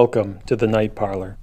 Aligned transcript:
Welcome 0.00 0.40
to 0.44 0.56
the 0.56 0.66
Night 0.66 0.94
Parlor. 0.94 1.38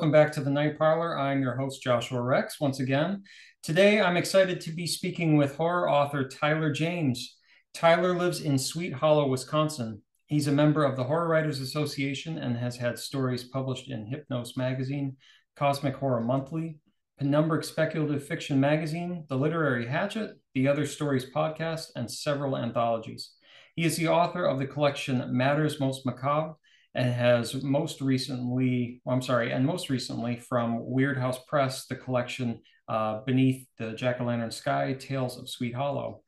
Welcome 0.00 0.12
back 0.12 0.32
to 0.32 0.40
the 0.40 0.48
Night 0.48 0.78
Parlor. 0.78 1.18
I'm 1.18 1.42
your 1.42 1.56
host, 1.56 1.82
Joshua 1.82 2.22
Rex, 2.22 2.58
once 2.58 2.80
again. 2.80 3.22
Today, 3.62 4.00
I'm 4.00 4.16
excited 4.16 4.58
to 4.62 4.72
be 4.72 4.86
speaking 4.86 5.36
with 5.36 5.56
horror 5.56 5.90
author 5.90 6.26
Tylor 6.26 6.72
James. 6.72 7.36
Tylor 7.74 8.16
lives 8.16 8.40
in 8.40 8.58
Sweet 8.58 8.94
Hollow, 8.94 9.28
Wisconsin. 9.28 10.00
He's 10.26 10.46
a 10.46 10.52
member 10.52 10.84
of 10.84 10.96
the 10.96 11.04
Horror 11.04 11.28
Writers 11.28 11.60
Association 11.60 12.38
and 12.38 12.56
has 12.56 12.78
had 12.78 12.98
stories 12.98 13.44
published 13.44 13.90
in 13.90 14.06
Hypnos 14.10 14.56
Magazine, 14.56 15.18
Cosmic 15.54 15.96
Horror 15.96 16.22
Monthly, 16.22 16.78
Penumbric 17.20 17.62
Speculative 17.62 18.26
Fiction 18.26 18.58
Magazine, 18.58 19.26
The 19.28 19.36
Literary 19.36 19.86
Hatchet, 19.86 20.30
the 20.54 20.66
Other 20.66 20.86
Stories 20.86 21.26
podcast, 21.30 21.88
and 21.94 22.10
several 22.10 22.56
anthologies. 22.56 23.32
He 23.76 23.84
is 23.84 23.98
the 23.98 24.08
author 24.08 24.46
of 24.46 24.58
the 24.58 24.66
collection 24.66 25.36
Matters 25.36 25.78
Most 25.78 26.06
Macabre 26.06 26.54
and 26.94 27.12
has 27.12 27.62
most 27.62 28.00
recently, 28.00 29.00
well, 29.04 29.14
I'm 29.14 29.22
sorry, 29.22 29.52
and 29.52 29.64
most 29.64 29.90
recently 29.90 30.36
from 30.36 30.84
Weird 30.84 31.18
House 31.18 31.38
Press, 31.46 31.86
the 31.86 31.96
collection 31.96 32.60
uh, 32.88 33.20
Beneath 33.24 33.66
the 33.78 33.92
Jack 33.92 34.20
o' 34.20 34.24
Lantern 34.24 34.50
Sky 34.50 34.94
Tales 34.94 35.38
of 35.38 35.48
Sweet 35.48 35.74
Hollow. 35.74 36.22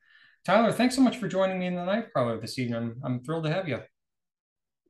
Tylor, 0.45 0.73
thanks 0.73 0.95
so 0.95 1.03
much 1.03 1.19
for 1.19 1.28
joining 1.28 1.59
me 1.59 1.67
in 1.67 1.75
the 1.75 1.84
night 1.84 2.12
parlor 2.12 2.41
this 2.41 2.59
evening. 2.59 2.95
I'm 3.05 3.23
thrilled 3.23 3.45
to 3.45 3.53
have 3.53 3.69
you. 3.69 3.81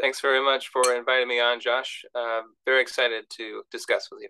Thanks 0.00 0.20
very 0.20 0.44
much 0.44 0.68
for 0.68 0.82
inviting 0.94 1.28
me 1.28 1.40
on, 1.40 1.60
Josh. 1.60 2.04
Uh, 2.14 2.40
very 2.64 2.82
excited 2.82 3.24
to 3.30 3.62
discuss 3.70 4.08
with 4.10 4.22
you. 4.22 4.28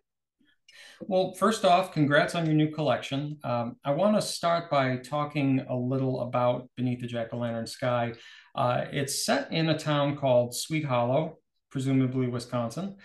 Well, 1.00 1.32
first 1.34 1.64
off, 1.64 1.92
congrats 1.92 2.34
on 2.34 2.46
your 2.46 2.54
new 2.54 2.70
collection. 2.70 3.38
Um, 3.44 3.76
I 3.84 3.90
want 3.90 4.16
to 4.16 4.22
start 4.22 4.70
by 4.70 4.96
talking 4.96 5.64
a 5.68 5.76
little 5.76 6.22
about 6.22 6.68
Beneath 6.76 7.00
the 7.00 7.06
Jack 7.06 7.28
o' 7.32 7.38
Lantern 7.38 7.66
Sky. 7.66 8.12
Uh, 8.54 8.84
it's 8.92 9.24
set 9.24 9.52
in 9.52 9.68
a 9.68 9.78
town 9.78 10.16
called 10.16 10.54
Sweet 10.54 10.84
Hollow, 10.84 11.38
presumably 11.72 12.28
Wisconsin. 12.28 12.96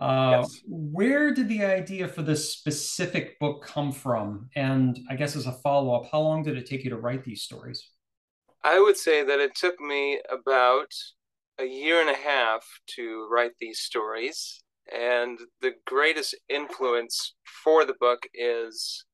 Uh, 0.00 0.38
yes. 0.40 0.60
Where 0.66 1.32
did 1.32 1.48
the 1.48 1.64
idea 1.64 2.08
for 2.08 2.22
this 2.22 2.52
specific 2.52 3.38
book 3.38 3.64
come 3.64 3.92
from? 3.92 4.48
And 4.56 4.98
I 5.08 5.14
guess 5.14 5.36
as 5.36 5.46
a 5.46 5.52
follow 5.52 5.94
up, 5.94 6.10
how 6.10 6.20
long 6.20 6.42
did 6.42 6.56
it 6.56 6.66
take 6.66 6.82
you 6.82 6.90
to 6.90 6.96
write 6.96 7.22
these 7.22 7.42
stories? 7.42 7.90
I 8.64 8.80
would 8.80 8.96
say 8.96 9.22
that 9.22 9.38
it 9.38 9.54
took 9.54 9.78
me 9.78 10.20
about 10.32 10.90
a 11.60 11.64
year 11.64 12.00
and 12.00 12.10
a 12.10 12.14
half 12.14 12.66
to 12.96 13.28
write 13.30 13.52
these 13.60 13.80
stories. 13.80 14.62
And 14.92 15.38
the 15.60 15.72
greatest 15.86 16.34
influence 16.48 17.34
for 17.62 17.84
the 17.84 17.94
book 18.00 18.26
is 18.34 19.04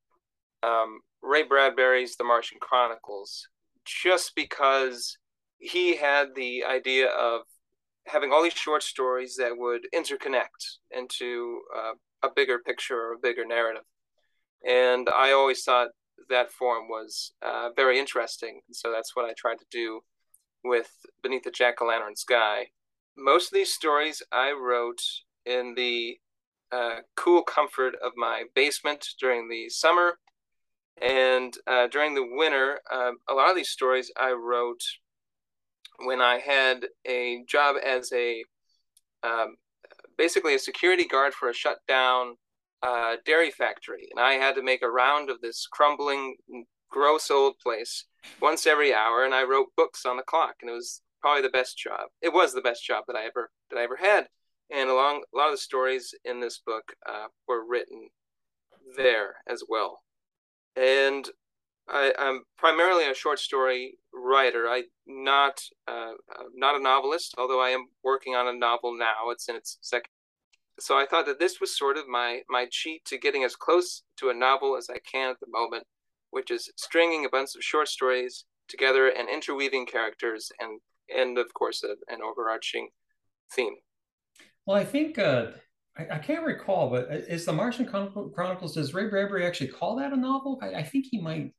um, 0.63 1.01
Ray 1.23 1.43
Bradbury's 1.43 2.17
The 2.17 2.25
Martian 2.25 2.59
Chronicles, 2.61 3.47
just 3.85 4.33
because 4.35 5.17
he 5.59 5.97
had 5.97 6.29
the 6.35 6.65
idea 6.65 7.09
of 7.09 7.43
having 8.11 8.33
all 8.33 8.43
these 8.43 8.53
short 8.55 8.83
stories 8.83 9.37
that 9.37 9.57
would 9.57 9.87
interconnect 9.95 10.79
into 10.91 11.61
uh, 11.77 11.93
a 12.23 12.29
bigger 12.35 12.59
picture 12.59 12.99
or 12.99 13.13
a 13.15 13.19
bigger 13.19 13.45
narrative. 13.45 13.85
And 14.67 15.09
I 15.09 15.33
always 15.33 15.63
thought 15.63 15.89
that 16.29 16.53
form 16.53 16.89
was 16.89 17.33
uh, 17.43 17.71
very 17.75 17.99
interesting. 17.99 18.61
So 18.73 18.93
that's 18.93 19.17
what 19.17 19.25
I 19.25 19.33
tried 19.37 19.59
to 19.59 19.65
do 19.71 20.01
with 20.65 20.91
Beneath 21.23 21.45
the 21.45 21.51
Jack 21.51 21.81
o' 21.81 21.87
Lantern 21.87 22.17
Sky. 22.17 22.67
Most 23.17 23.47
of 23.49 23.55
these 23.55 23.73
stories 23.73 24.23
I 24.33 24.53
wrote 24.53 25.03
in 25.47 25.75
the 25.75 26.19
uh, 26.73 27.01
cool 27.17 27.43
comfort 27.43 27.95
of 28.05 28.13
my 28.17 28.45
basement 28.55 29.09
during 29.19 29.49
the 29.49 29.69
summer. 29.69 30.19
And 31.01 31.57
uh, 31.67 31.87
during 31.87 32.15
the 32.15 32.29
winter, 32.37 32.81
um, 32.93 33.19
a 33.29 33.35
lot 33.35 33.51
of 33.51 33.57
these 33.57 33.71
stories 33.71 34.13
I 34.17 34.33
wrote 34.33 34.83
when 36.05 36.21
I 36.21 36.39
had 36.39 36.87
a 37.07 37.45
job 37.49 37.77
as 37.85 38.13
a 38.13 38.45
um, 39.23 39.57
basically 40.17 40.55
a 40.55 40.59
security 40.59 41.05
guard 41.05 41.35
for 41.35 41.49
a 41.49 41.55
shut 41.55 41.79
down 41.87 42.37
uh, 42.83 43.17
dairy 43.27 43.51
factory. 43.51 44.09
And 44.11 44.19
I 44.19 44.33
had 44.33 44.55
to 44.55 44.63
make 44.63 44.83
a 44.83 44.91
round 44.91 45.29
of 45.29 45.41
this 45.41 45.67
crumbling, 45.71 46.37
gross 46.91 47.31
old 47.31 47.59
place 47.63 48.07
once 48.41 48.67
every 48.67 48.95
hour. 48.95 49.25
And 49.25 49.35
I 49.35 49.45
wrote 49.45 49.69
books 49.77 50.07
on 50.07 50.17
the 50.17 50.23
clock. 50.23 50.57
And 50.61 50.71
it 50.71 50.75
was 50.75 51.03
probably 51.21 51.43
the 51.43 51.51
best 51.51 51.77
job. 51.77 52.09
It 52.23 52.33
was 52.33 52.55
the 52.55 52.63
best 52.63 52.85
job 52.85 53.05
that 53.07 53.17
I 53.17 53.27
ever 53.27 53.51
that 53.71 53.79
I 53.79 53.83
ever 53.83 53.97
had 53.97 54.27
and 54.71 54.89
along 54.89 55.23
a 55.35 55.37
lot 55.37 55.49
of 55.49 55.55
the 55.55 55.59
stories 55.59 56.15
in 56.25 56.41
this 56.41 56.61
book 56.65 56.95
uh, 57.09 57.27
were 57.49 57.67
written 57.67 58.09
there 58.97 59.37
as 59.49 59.65
well. 59.69 60.03
And 60.77 61.29
I, 61.91 62.13
am 62.19 62.45
primarily 62.57 63.11
a 63.11 63.15
short 63.15 63.39
story 63.39 63.99
writer. 64.15 64.69
I 64.69 64.85
not 65.07 65.61
uh, 65.89 66.13
uh, 66.35 66.45
not 66.55 66.77
a 66.77 66.83
novelist, 66.83 67.35
although 67.37 67.61
I 67.61 67.71
am 67.71 67.87
working 68.05 68.35
on 68.35 68.47
a 68.47 68.59
novel 68.59 68.97
now. 68.97 69.31
It's 69.31 69.49
in 69.49 69.57
its 69.57 69.79
second. 69.81 70.11
So 70.79 70.97
I 70.97 71.07
thought 71.07 71.27
that 71.27 71.39
this 71.39 71.61
was 71.61 71.77
sort 71.77 71.97
of 71.97 72.09
my 72.09 72.41
my 72.49 72.67
cheat 72.71 73.05
to 73.07 73.19
getting 73.19 73.45
as 73.45 73.57
close 73.57 74.03
to 74.19 74.31
a 74.31 74.35
novel 74.35 74.77
as 74.77 74.89
I 74.89 74.99
can 75.11 75.31
at 75.31 75.41
the 75.41 75.51
moment, 75.51 75.85
which 76.31 76.51
is 76.51 76.71
stringing 76.77 77.25
a 77.25 77.29
bunch 77.29 77.55
of 77.57 77.63
short 77.63 77.89
stories 77.89 78.45
together 78.69 79.09
and 79.09 79.29
interweaving 79.29 79.87
characters 79.87 80.51
and 80.61 80.81
and 81.15 81.39
of 81.39 81.53
course 81.55 81.83
a, 81.83 81.97
an 82.13 82.21
overarching 82.23 82.89
theme. 83.53 83.75
Well, 84.65 84.77
I 84.77 84.85
think 84.85 85.19
uh, 85.19 85.47
I, 85.99 86.07
I, 86.13 86.19
can't 86.19 86.47
recall, 86.47 86.91
but 86.91 87.11
is 87.11 87.45
the 87.45 87.53
Martian 87.53 87.87
Chronicles? 87.87 88.75
Does 88.75 88.95
Ray 88.95 89.09
Bradbury 89.09 89.45
actually 89.45 89.69
call 89.69 89.97
that 89.97 90.13
a 90.13 90.17
novel? 90.17 90.61
I, 90.63 90.75
I 90.75 90.83
think 90.85 91.07
he 91.11 91.21
might 91.21 91.53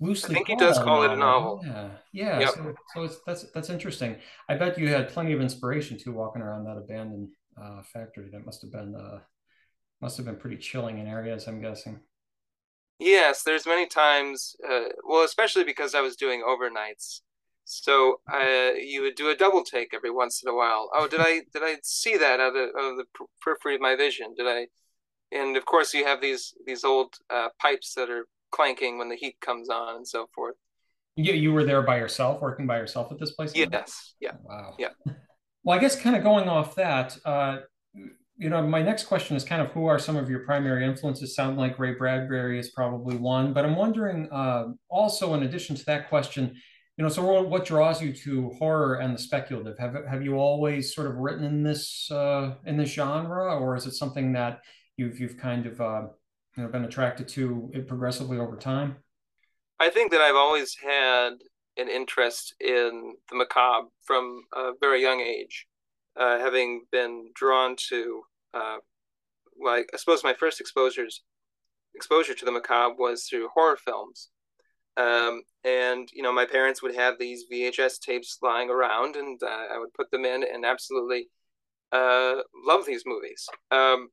loosely. 0.00 0.30
I 0.30 0.34
think 0.34 0.48
he 0.48 0.56
does 0.56 0.78
call 0.78 1.02
it 1.02 1.10
a 1.10 1.16
novel. 1.16 1.60
Yeah, 1.64 1.88
yeah. 2.12 2.40
Yep. 2.40 2.50
So, 2.50 2.74
so 2.94 3.02
it's 3.04 3.16
that's 3.26 3.42
that's 3.52 3.70
interesting. 3.70 4.16
I 4.48 4.56
bet 4.56 4.78
you 4.78 4.88
had 4.88 5.08
plenty 5.08 5.32
of 5.32 5.40
inspiration 5.40 5.98
too, 5.98 6.12
walking 6.12 6.42
around 6.42 6.64
that 6.64 6.76
abandoned 6.76 7.28
uh, 7.60 7.82
factory. 7.82 8.28
That 8.32 8.44
must 8.44 8.62
have 8.62 8.72
been 8.72 8.94
uh, 8.94 9.20
must 10.00 10.16
have 10.16 10.26
been 10.26 10.36
pretty 10.36 10.56
chilling 10.56 10.98
in 10.98 11.06
areas. 11.06 11.46
I'm 11.48 11.60
guessing. 11.60 12.00
Yes, 12.98 13.44
there's 13.44 13.66
many 13.66 13.86
times. 13.86 14.56
Uh, 14.68 14.86
well, 15.06 15.24
especially 15.24 15.64
because 15.64 15.94
I 15.94 16.00
was 16.00 16.16
doing 16.16 16.42
overnights 16.42 17.20
so 17.70 18.20
uh, 18.32 18.72
you 18.80 19.02
would 19.02 19.14
do 19.14 19.28
a 19.28 19.36
double 19.36 19.62
take 19.62 19.92
every 19.92 20.10
once 20.10 20.42
in 20.42 20.48
a 20.48 20.54
while. 20.54 20.88
Oh, 20.94 21.06
did 21.06 21.20
I 21.20 21.42
did 21.52 21.62
I 21.62 21.76
see 21.82 22.16
that 22.16 22.40
out 22.40 22.56
of, 22.56 22.68
of 22.74 22.96
the 22.96 23.04
periphery 23.42 23.74
of 23.74 23.82
my 23.82 23.94
vision? 23.94 24.34
Did 24.34 24.46
I? 24.46 24.68
And 25.32 25.54
of 25.54 25.66
course, 25.66 25.92
you 25.92 26.06
have 26.06 26.22
these 26.22 26.54
these 26.66 26.82
old 26.82 27.16
uh, 27.28 27.50
pipes 27.60 27.92
that 27.92 28.08
are 28.08 28.26
clanking 28.50 28.98
when 28.98 29.08
the 29.08 29.16
heat 29.16 29.36
comes 29.40 29.68
on 29.68 29.96
and 29.96 30.06
so 30.06 30.28
forth. 30.34 30.56
Yeah, 31.16 31.34
you 31.34 31.52
were 31.52 31.64
there 31.64 31.82
by 31.82 31.98
yourself, 31.98 32.40
working 32.40 32.66
by 32.66 32.78
yourself 32.78 33.10
at 33.10 33.18
this 33.18 33.32
place. 33.32 33.52
Yes. 33.54 34.14
Yeah. 34.20 34.32
Wow. 34.42 34.74
Yeah. 34.78 34.90
Well, 35.64 35.76
I 35.76 35.80
guess 35.82 36.00
kind 36.00 36.16
of 36.16 36.22
going 36.22 36.48
off 36.48 36.76
that, 36.76 37.18
uh, 37.26 37.58
you 37.92 38.48
know, 38.48 38.62
my 38.66 38.80
next 38.80 39.04
question 39.04 39.36
is 39.36 39.44
kind 39.44 39.60
of 39.60 39.68
who 39.72 39.84
are 39.84 39.98
some 39.98 40.16
of 40.16 40.30
your 40.30 40.40
primary 40.40 40.86
influences? 40.86 41.34
Sound 41.34 41.58
like 41.58 41.78
Ray 41.78 41.92
Bradbury 41.92 42.58
is 42.58 42.70
probably 42.70 43.16
one, 43.16 43.52
but 43.52 43.66
I'm 43.66 43.76
wondering 43.76 44.28
uh, 44.30 44.68
also, 44.88 45.34
in 45.34 45.42
addition 45.42 45.76
to 45.76 45.84
that 45.86 46.08
question, 46.08 46.54
you 46.96 47.04
know, 47.04 47.10
so 47.10 47.42
what 47.42 47.64
draws 47.64 48.00
you 48.00 48.12
to 48.12 48.50
horror 48.58 48.94
and 48.94 49.14
the 49.14 49.18
speculative? 49.18 49.76
Have 49.78 49.94
have 50.08 50.22
you 50.22 50.36
always 50.36 50.94
sort 50.94 51.08
of 51.08 51.16
written 51.16 51.44
in 51.44 51.62
this 51.62 52.10
uh, 52.10 52.54
in 52.64 52.76
this 52.76 52.90
genre, 52.90 53.56
or 53.56 53.76
is 53.76 53.86
it 53.86 53.92
something 53.92 54.32
that 54.32 54.60
you've 54.96 55.20
you've 55.20 55.36
kind 55.36 55.66
of 55.66 55.80
know 56.62 56.68
been 56.68 56.84
attracted 56.84 57.28
to 57.28 57.70
it 57.72 57.88
progressively 57.88 58.38
over 58.38 58.56
time? 58.56 58.96
I 59.80 59.90
think 59.90 60.10
that 60.10 60.20
I've 60.20 60.36
always 60.36 60.76
had 60.76 61.34
an 61.76 61.88
interest 61.88 62.54
in 62.60 63.14
the 63.30 63.36
macabre 63.36 63.88
from 64.04 64.42
a 64.54 64.72
very 64.80 65.00
young 65.00 65.20
age, 65.20 65.66
uh, 66.16 66.38
having 66.38 66.84
been 66.90 67.30
drawn 67.34 67.76
to. 67.88 68.22
Uh, 68.52 68.76
like 69.60 69.90
I 69.92 69.96
suppose 69.96 70.22
my 70.22 70.34
first 70.34 70.60
exposures 70.60 71.22
exposure 71.94 72.34
to 72.34 72.44
the 72.44 72.52
macabre 72.52 72.94
was 72.98 73.24
through 73.24 73.48
horror 73.54 73.76
films 73.76 74.30
um, 74.98 75.42
and 75.64 76.08
you 76.12 76.22
know, 76.22 76.32
my 76.32 76.44
parents 76.44 76.82
would 76.82 76.94
have 76.96 77.18
these 77.18 77.44
VHS 77.50 78.00
tapes 78.00 78.38
lying 78.42 78.68
around, 78.68 79.14
and 79.14 79.40
uh, 79.42 79.66
I 79.72 79.78
would 79.78 79.94
put 79.94 80.10
them 80.10 80.24
in 80.24 80.42
and 80.42 80.66
absolutely 80.66 81.28
uh, 81.92 82.36
love 82.66 82.84
these 82.84 83.04
movies. 83.06 83.48
Um, 83.70 84.08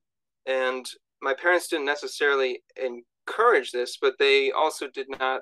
and 0.46 0.86
my 1.26 1.34
parents 1.34 1.66
didn't 1.66 1.86
necessarily 1.86 2.62
encourage 2.76 3.72
this, 3.72 3.98
but 4.00 4.14
they 4.18 4.52
also 4.52 4.86
did 4.88 5.08
not 5.18 5.40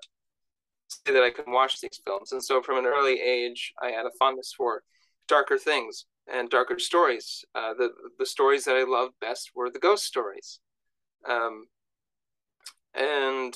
say 0.89 1.13
that 1.13 1.23
I 1.23 1.31
could 1.31 1.47
watch 1.47 1.81
these 1.81 2.01
films. 2.07 2.33
And 2.33 2.43
so, 2.43 2.63
from 2.63 2.79
an 2.79 2.87
early 2.87 3.21
age, 3.21 3.73
I 3.83 3.91
had 3.91 4.07
a 4.07 4.17
fondness 4.19 4.55
for 4.57 4.83
darker 5.29 5.59
things. 5.59 6.07
and 6.27 6.49
darker 6.49 6.79
stories. 6.79 7.45
Uh, 7.55 7.75
the 7.75 7.91
the 8.19 8.25
stories 8.25 8.65
that 8.65 8.77
I 8.77 8.85
loved 8.85 9.15
best 9.21 9.51
were 9.55 9.71
the 9.71 9.79
ghost 9.89 10.05
stories, 10.05 10.59
um, 11.29 11.67
and 12.95 13.55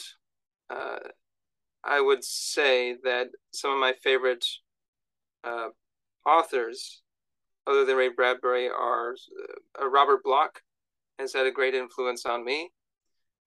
uh, 0.69 0.98
I 1.82 1.98
would 2.02 2.22
say 2.25 2.96
that 3.04 3.28
some 3.52 3.72
of 3.72 3.78
my 3.78 3.94
favorite 4.04 4.44
uh, 5.44 5.69
authors, 6.26 7.00
other 7.66 7.86
than 7.86 7.96
Ray 7.96 8.10
Bradbury, 8.10 8.69
are 8.69 9.14
uh, 9.80 9.88
Robert 9.88 10.22
Bloch 10.22 10.60
has 11.18 11.32
had 11.32 11.46
a 11.46 11.52
great 11.52 11.74
influence 11.74 12.24
on 12.26 12.44
me, 12.44 12.70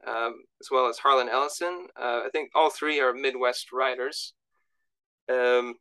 um, 0.06 0.44
as 0.60 0.70
well 0.72 0.88
as 0.88 0.98
Harlan 0.98 1.30
Ellison. 1.30 1.88
Uh, 1.96 2.22
I 2.26 2.30
think 2.32 2.52
all 2.56 2.70
three 2.70 3.00
are 3.00 3.14
Midwest 3.14 3.72
writers. 3.72 4.34
Um, 5.30 5.76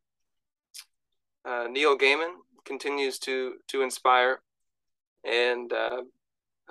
uh, 1.44 1.66
Neil 1.70 1.96
Gaiman 1.96 2.34
continues 2.64 3.18
to 3.20 3.54
to 3.68 3.82
inspire, 3.82 4.42
and 5.24 5.72
uh, 5.72 6.02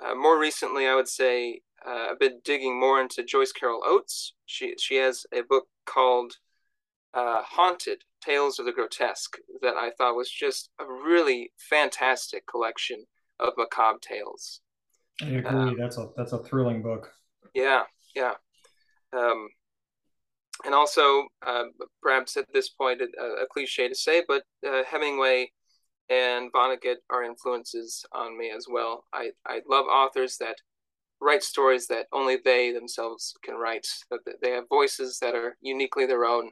uh, 0.02 0.14
more 0.14 0.38
recently, 0.38 0.86
I 0.86 0.94
would 0.94 1.08
say 1.08 1.60
uh, 1.86 2.08
I've 2.10 2.18
been 2.18 2.40
digging 2.44 2.78
more 2.78 3.00
into 3.00 3.24
Joyce 3.24 3.52
Carol 3.52 3.82
Oates. 3.84 4.34
She 4.46 4.74
she 4.78 4.96
has 4.96 5.26
a 5.32 5.42
book 5.42 5.66
called 5.86 6.36
uh, 7.12 7.42
Haunted: 7.42 8.04
Tales 8.24 8.58
of 8.58 8.66
the 8.66 8.72
Grotesque 8.72 9.36
that 9.62 9.76
I 9.76 9.90
thought 9.90 10.16
was 10.16 10.30
just 10.30 10.70
a 10.78 10.84
really 10.86 11.52
fantastic 11.58 12.46
collection 12.46 13.04
of 13.38 13.54
macabre 13.56 13.98
tales. 14.00 14.60
I 15.22 15.26
agree. 15.26 15.44
Um, 15.44 15.76
that's 15.78 15.98
a 15.98 16.08
that's 16.16 16.32
a 16.32 16.38
thrilling 16.38 16.82
book. 16.82 17.10
Yeah, 17.54 17.82
yeah. 18.14 18.34
Um, 19.12 19.48
and 20.64 20.74
also, 20.74 21.26
uh, 21.46 21.64
perhaps 22.02 22.36
at 22.36 22.46
this 22.52 22.68
point, 22.68 23.00
a, 23.00 23.22
a, 23.42 23.46
cliche 23.46 23.88
to 23.88 23.94
say, 23.94 24.22
but 24.26 24.42
uh, 24.66 24.82
Hemingway 24.84 25.50
and 26.10 26.52
Vonnegut 26.52 26.96
are 27.08 27.24
influences 27.24 28.04
on 28.12 28.36
me 28.36 28.50
as 28.50 28.66
well. 28.68 29.04
I, 29.12 29.30
I 29.46 29.62
love 29.68 29.86
authors 29.86 30.36
that 30.38 30.56
write 31.20 31.42
stories 31.42 31.86
that 31.86 32.06
only 32.12 32.38
they 32.44 32.72
themselves 32.72 33.34
can 33.42 33.54
write, 33.54 33.86
that 34.10 34.20
they 34.42 34.50
have 34.50 34.68
voices 34.68 35.18
that 35.20 35.34
are 35.34 35.56
uniquely 35.60 36.06
their 36.06 36.24
own. 36.24 36.50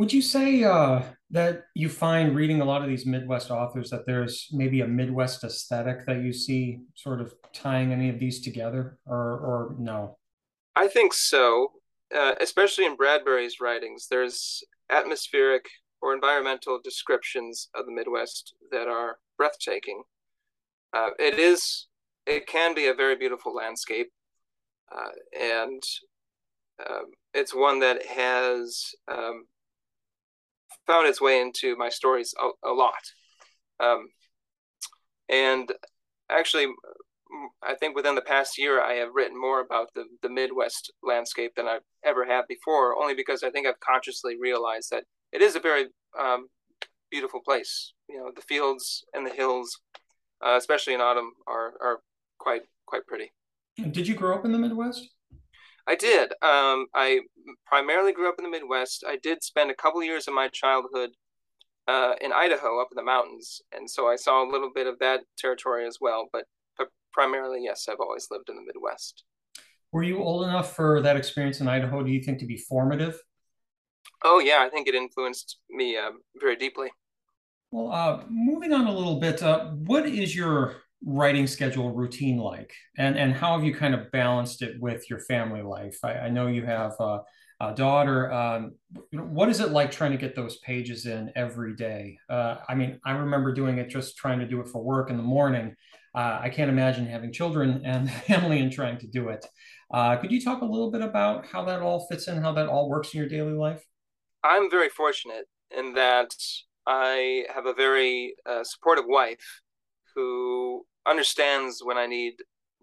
Would 0.00 0.14
you 0.14 0.22
say 0.22 0.64
uh, 0.64 1.02
that 1.30 1.64
you 1.74 1.90
find 1.90 2.34
reading 2.34 2.62
a 2.62 2.64
lot 2.64 2.80
of 2.80 2.88
these 2.88 3.04
Midwest 3.04 3.50
authors 3.50 3.90
that 3.90 4.06
there's 4.06 4.48
maybe 4.50 4.80
a 4.80 4.86
Midwest 4.86 5.44
aesthetic 5.44 6.06
that 6.06 6.22
you 6.22 6.32
see 6.32 6.78
sort 6.94 7.20
of 7.20 7.34
tying 7.52 7.92
any 7.92 8.08
of 8.08 8.18
these 8.18 8.40
together, 8.40 8.96
or, 9.04 9.18
or 9.18 9.76
no? 9.78 10.16
I 10.74 10.88
think 10.88 11.12
so, 11.12 11.72
uh, 12.16 12.32
especially 12.40 12.86
in 12.86 12.96
Bradbury's 12.96 13.60
writings. 13.60 14.06
There's 14.10 14.64
atmospheric 14.90 15.66
or 16.00 16.14
environmental 16.14 16.80
descriptions 16.82 17.68
of 17.74 17.84
the 17.84 17.92
Midwest 17.92 18.54
that 18.70 18.88
are 18.88 19.18
breathtaking. 19.36 20.02
Uh, 20.94 21.10
it 21.18 21.38
is, 21.38 21.88
it 22.26 22.46
can 22.46 22.74
be 22.74 22.86
a 22.86 22.94
very 22.94 23.16
beautiful 23.16 23.54
landscape, 23.54 24.10
uh, 24.90 25.10
and 25.38 25.82
um, 26.88 27.04
it's 27.34 27.54
one 27.54 27.80
that 27.80 28.06
has 28.06 28.94
um, 29.06 29.44
found 30.90 31.06
its 31.06 31.20
way 31.20 31.40
into 31.40 31.76
my 31.76 31.88
stories 31.88 32.34
a, 32.40 32.68
a 32.68 32.72
lot. 32.72 33.04
Um, 33.78 34.08
and 35.28 35.72
actually, 36.30 36.66
I 37.62 37.74
think 37.74 37.94
within 37.94 38.14
the 38.14 38.22
past 38.22 38.58
year, 38.58 38.82
I 38.82 38.94
have 38.94 39.10
written 39.14 39.40
more 39.40 39.60
about 39.60 39.88
the, 39.94 40.04
the 40.22 40.28
Midwest 40.28 40.92
landscape 41.02 41.52
than 41.54 41.68
I've 41.68 41.86
ever 42.04 42.24
had 42.26 42.42
before, 42.48 43.00
only 43.00 43.14
because 43.14 43.42
I 43.42 43.50
think 43.50 43.66
I've 43.66 43.80
consciously 43.80 44.36
realized 44.40 44.88
that 44.90 45.04
it 45.32 45.42
is 45.42 45.54
a 45.54 45.60
very 45.60 45.86
um, 46.18 46.48
beautiful 47.10 47.40
place. 47.44 47.92
You 48.08 48.18
know, 48.18 48.32
the 48.34 48.42
fields 48.42 49.04
and 49.14 49.24
the 49.24 49.30
hills, 49.30 49.78
uh, 50.44 50.56
especially 50.56 50.94
in 50.94 51.00
autumn, 51.00 51.30
are 51.46 51.74
are 51.80 51.98
quite 52.38 52.62
quite 52.86 53.06
pretty. 53.06 53.30
Did 53.76 54.08
you 54.08 54.14
grow 54.14 54.34
up 54.34 54.44
in 54.44 54.52
the 54.52 54.58
Midwest? 54.58 55.08
I 55.86 55.94
did. 55.94 56.32
Um, 56.42 56.86
I 56.94 57.20
primarily 57.66 58.12
grew 58.12 58.28
up 58.28 58.36
in 58.38 58.44
the 58.44 58.50
Midwest. 58.50 59.04
I 59.06 59.16
did 59.16 59.42
spend 59.42 59.70
a 59.70 59.74
couple 59.74 60.02
years 60.02 60.28
of 60.28 60.34
my 60.34 60.48
childhood 60.48 61.10
uh, 61.88 62.14
in 62.20 62.32
Idaho, 62.32 62.80
up 62.80 62.88
in 62.92 62.96
the 62.96 63.02
mountains, 63.02 63.60
and 63.72 63.90
so 63.90 64.06
I 64.06 64.16
saw 64.16 64.44
a 64.44 64.50
little 64.50 64.70
bit 64.74 64.86
of 64.86 64.98
that 65.00 65.20
territory 65.38 65.86
as 65.86 65.98
well. 66.00 66.28
But, 66.32 66.44
but 66.78 66.88
primarily, 67.12 67.64
yes, 67.64 67.86
I've 67.88 68.00
always 68.00 68.28
lived 68.30 68.48
in 68.48 68.56
the 68.56 68.62
Midwest. 68.62 69.24
Were 69.92 70.04
you 70.04 70.22
old 70.22 70.44
enough 70.44 70.76
for 70.76 71.00
that 71.02 71.16
experience 71.16 71.60
in 71.60 71.68
Idaho? 71.68 72.02
Do 72.02 72.12
you 72.12 72.22
think 72.22 72.38
to 72.38 72.46
be 72.46 72.56
formative? 72.56 73.20
Oh 74.22 74.38
yeah, 74.38 74.58
I 74.60 74.68
think 74.68 74.86
it 74.86 74.94
influenced 74.94 75.58
me 75.68 75.96
uh, 75.96 76.10
very 76.40 76.56
deeply. 76.56 76.90
Well, 77.72 77.92
uh, 77.92 78.24
moving 78.28 78.72
on 78.72 78.86
a 78.86 78.92
little 78.92 79.18
bit, 79.20 79.42
uh, 79.42 79.66
what 79.70 80.06
is 80.06 80.34
your 80.34 80.82
writing 81.04 81.46
schedule 81.46 81.92
routine 81.92 82.36
like, 82.36 82.74
and 82.98 83.18
and 83.18 83.32
how 83.32 83.56
have 83.56 83.64
you 83.64 83.74
kind 83.74 83.94
of 83.94 84.10
balanced 84.10 84.62
it 84.62 84.80
with 84.80 85.08
your 85.08 85.20
family 85.20 85.62
life? 85.62 85.98
I, 86.04 86.12
I 86.12 86.28
know 86.28 86.46
you 86.46 86.64
have 86.64 86.92
a 87.60 87.74
daughter. 87.74 88.32
Um, 88.32 88.72
what 89.12 89.48
is 89.48 89.60
it 89.60 89.70
like 89.70 89.90
trying 89.90 90.12
to 90.12 90.16
get 90.16 90.34
those 90.34 90.56
pages 90.58 91.06
in 91.06 91.30
every 91.36 91.76
day? 91.76 92.18
Uh, 92.28 92.56
I 92.68 92.74
mean, 92.74 92.98
I 93.04 93.12
remember 93.12 93.52
doing 93.52 93.78
it 93.78 93.88
just 93.88 94.16
trying 94.16 94.38
to 94.40 94.48
do 94.48 94.60
it 94.60 94.68
for 94.68 94.82
work 94.82 95.10
in 95.10 95.16
the 95.16 95.22
morning. 95.22 95.76
Uh, 96.14 96.38
I 96.40 96.48
can't 96.48 96.70
imagine 96.70 97.06
having 97.06 97.32
children 97.32 97.82
and 97.84 98.10
family 98.26 98.60
and 98.60 98.72
trying 98.72 98.98
to 98.98 99.06
do 99.06 99.28
it. 99.28 99.46
Uh, 99.92 100.16
could 100.16 100.32
you 100.32 100.40
talk 100.40 100.62
a 100.62 100.64
little 100.64 100.90
bit 100.90 101.02
about 101.02 101.46
how 101.46 101.64
that 101.66 101.82
all 101.82 102.06
fits 102.06 102.28
in, 102.28 102.42
how 102.42 102.52
that 102.52 102.68
all 102.68 102.88
works 102.88 103.12
in 103.12 103.20
your 103.20 103.28
daily 103.28 103.52
life? 103.52 103.84
I'm 104.42 104.70
very 104.70 104.88
fortunate 104.88 105.46
in 105.76 105.94
that 105.94 106.34
I 106.86 107.44
have 107.54 107.66
a 107.66 107.74
very 107.74 108.34
uh, 108.46 108.64
supportive 108.64 109.04
wife 109.06 109.60
who 110.14 110.86
understands 111.06 111.82
when 111.84 111.98
I 111.98 112.06
need 112.06 112.34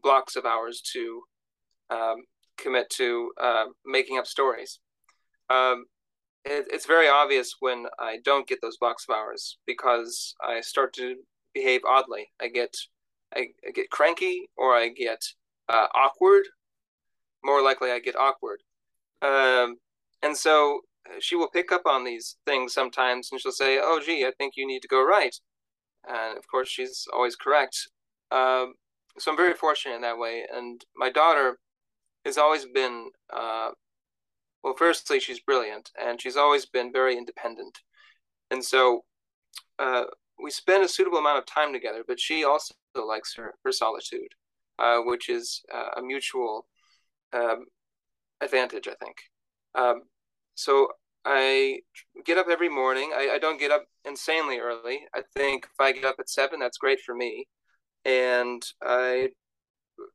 blocks 0.03 0.35
of 0.35 0.45
hours 0.45 0.81
to 0.93 1.23
um, 1.89 2.17
commit 2.57 2.89
to 2.91 3.31
uh, 3.41 3.65
making 3.85 4.17
up 4.17 4.27
stories. 4.27 4.79
Um, 5.49 5.85
it, 6.45 6.67
it's 6.71 6.85
very 6.85 7.07
obvious 7.07 7.55
when 7.59 7.85
I 7.99 8.17
don't 8.23 8.47
get 8.47 8.59
those 8.61 8.77
blocks 8.77 9.05
of 9.07 9.15
hours 9.15 9.57
because 9.65 10.35
I 10.41 10.61
start 10.61 10.93
to 10.93 11.15
behave 11.53 11.81
oddly. 11.87 12.29
I 12.41 12.47
get 12.47 12.75
I, 13.35 13.47
I 13.67 13.71
get 13.71 13.89
cranky 13.89 14.49
or 14.55 14.75
I 14.75 14.89
get 14.89 15.23
uh, 15.67 15.87
awkward. 15.93 16.45
More 17.43 17.61
likely, 17.61 17.91
I 17.91 17.99
get 17.99 18.15
awkward. 18.15 18.61
Um, 19.21 19.77
and 20.23 20.35
so 20.35 20.81
she 21.19 21.35
will 21.35 21.49
pick 21.49 21.71
up 21.71 21.83
on 21.85 22.03
these 22.03 22.37
things 22.45 22.73
sometimes 22.73 23.29
and 23.31 23.39
she'll 23.39 23.51
say, 23.51 23.79
Oh, 23.81 24.01
gee, 24.03 24.25
I 24.25 24.31
think 24.37 24.53
you 24.55 24.65
need 24.65 24.81
to 24.81 24.87
go 24.87 25.03
right. 25.03 25.35
And 26.07 26.37
of 26.37 26.47
course, 26.47 26.69
she's 26.69 27.05
always 27.13 27.35
correct. 27.35 27.89
Um, 28.31 28.73
so 29.17 29.31
I'm 29.31 29.37
very 29.37 29.53
fortunate 29.53 29.95
in 29.95 30.01
that 30.01 30.17
way. 30.17 30.45
And 30.53 30.83
my 30.95 31.09
daughter 31.09 31.59
has 32.27 32.37
always 32.37 32.65
been, 32.65 33.09
uh, 33.33 33.71
well, 34.63 34.75
firstly, 34.77 35.19
she's 35.19 35.39
brilliant 35.39 35.91
and 35.99 36.21
she's 36.21 36.37
always 36.37 36.65
been 36.65 36.91
very 36.91 37.17
independent. 37.17 37.79
And 38.51 38.63
so 38.63 39.03
uh, 39.79 40.03
we 40.41 40.51
spend 40.51 40.83
a 40.83 40.87
suitable 40.87 41.17
amount 41.17 41.39
of 41.39 41.45
time 41.45 41.73
together, 41.73 42.03
but 42.07 42.19
she 42.19 42.43
also 42.43 42.75
likes 42.95 43.33
her, 43.35 43.55
her 43.63 43.71
solitude, 43.71 44.33
uh, 44.77 44.99
which 44.99 45.29
is 45.29 45.63
uh, 45.73 45.99
a 45.99 46.01
mutual 46.01 46.67
um, 47.33 47.65
advantage, 48.41 48.87
I 48.87 48.95
think. 49.03 49.17
Um, 49.75 50.01
so 50.55 50.89
I 51.25 51.79
get 52.25 52.37
up 52.37 52.47
every 52.49 52.69
morning. 52.69 53.11
I, 53.15 53.31
I 53.35 53.39
don't 53.39 53.59
get 53.59 53.71
up 53.71 53.85
insanely 54.05 54.59
early. 54.59 55.01
I 55.15 55.21
think 55.35 55.65
if 55.65 55.79
I 55.79 55.91
get 55.91 56.05
up 56.05 56.15
at 56.19 56.29
seven, 56.29 56.59
that's 56.59 56.77
great 56.77 56.99
for 56.99 57.15
me. 57.15 57.47
And 58.05 58.63
I 58.81 59.29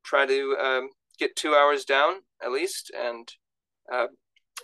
try 0.05 0.27
to 0.27 0.57
um, 0.61 0.89
get 1.23 1.37
two 1.37 1.55
hours 1.55 1.85
down 1.85 2.15
at 2.45 2.53
least. 2.53 2.91
And 2.99 3.29
uh, 3.93 4.07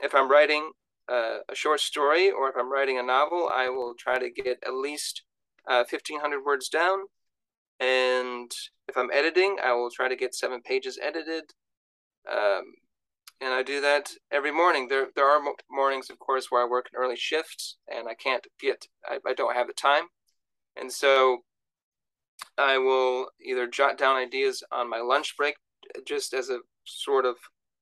if 0.02 0.14
I'm 0.14 0.30
writing 0.30 0.72
uh, 1.10 1.38
a 1.48 1.54
short 1.54 1.80
story 1.80 2.30
or 2.30 2.48
if 2.48 2.56
I'm 2.58 2.72
writing 2.72 2.98
a 2.98 3.02
novel, 3.02 3.48
I 3.54 3.68
will 3.68 3.94
try 3.98 4.18
to 4.18 4.30
get 4.30 4.58
at 4.66 4.74
least 4.74 5.22
uh, 5.68 5.84
1,500 5.88 6.44
words 6.44 6.68
down. 6.68 6.98
And 7.80 8.50
if 8.88 8.96
I'm 8.96 9.10
editing, 9.12 9.56
I 9.62 9.72
will 9.72 9.90
try 9.90 10.08
to 10.08 10.16
get 10.16 10.34
seven 10.34 10.60
pages 10.62 10.98
edited. 11.00 11.44
Um, 12.30 12.64
and 13.40 13.54
I 13.54 13.62
do 13.62 13.80
that 13.80 14.10
every 14.32 14.50
morning. 14.50 14.88
There 14.88 15.08
there 15.14 15.28
are 15.28 15.40
mornings, 15.70 16.10
of 16.10 16.18
course, 16.18 16.46
where 16.50 16.62
I 16.62 16.68
work 16.68 16.86
an 16.92 17.00
early 17.00 17.14
shift 17.16 17.76
and 17.86 18.08
I 18.08 18.14
can't 18.14 18.44
get 18.60 18.86
I, 19.06 19.18
I 19.24 19.32
don't 19.32 19.54
have 19.54 19.68
the 19.68 19.72
time, 19.72 20.06
and 20.76 20.92
so 20.92 21.44
I 22.56 22.78
will 22.78 23.28
either 23.40 23.68
jot 23.68 23.96
down 23.96 24.16
ideas 24.16 24.64
on 24.72 24.90
my 24.90 24.98
lunch 24.98 25.36
break, 25.36 25.54
just 26.06 26.34
as 26.34 26.50
a 26.50 26.60
sort 26.84 27.24
of 27.24 27.36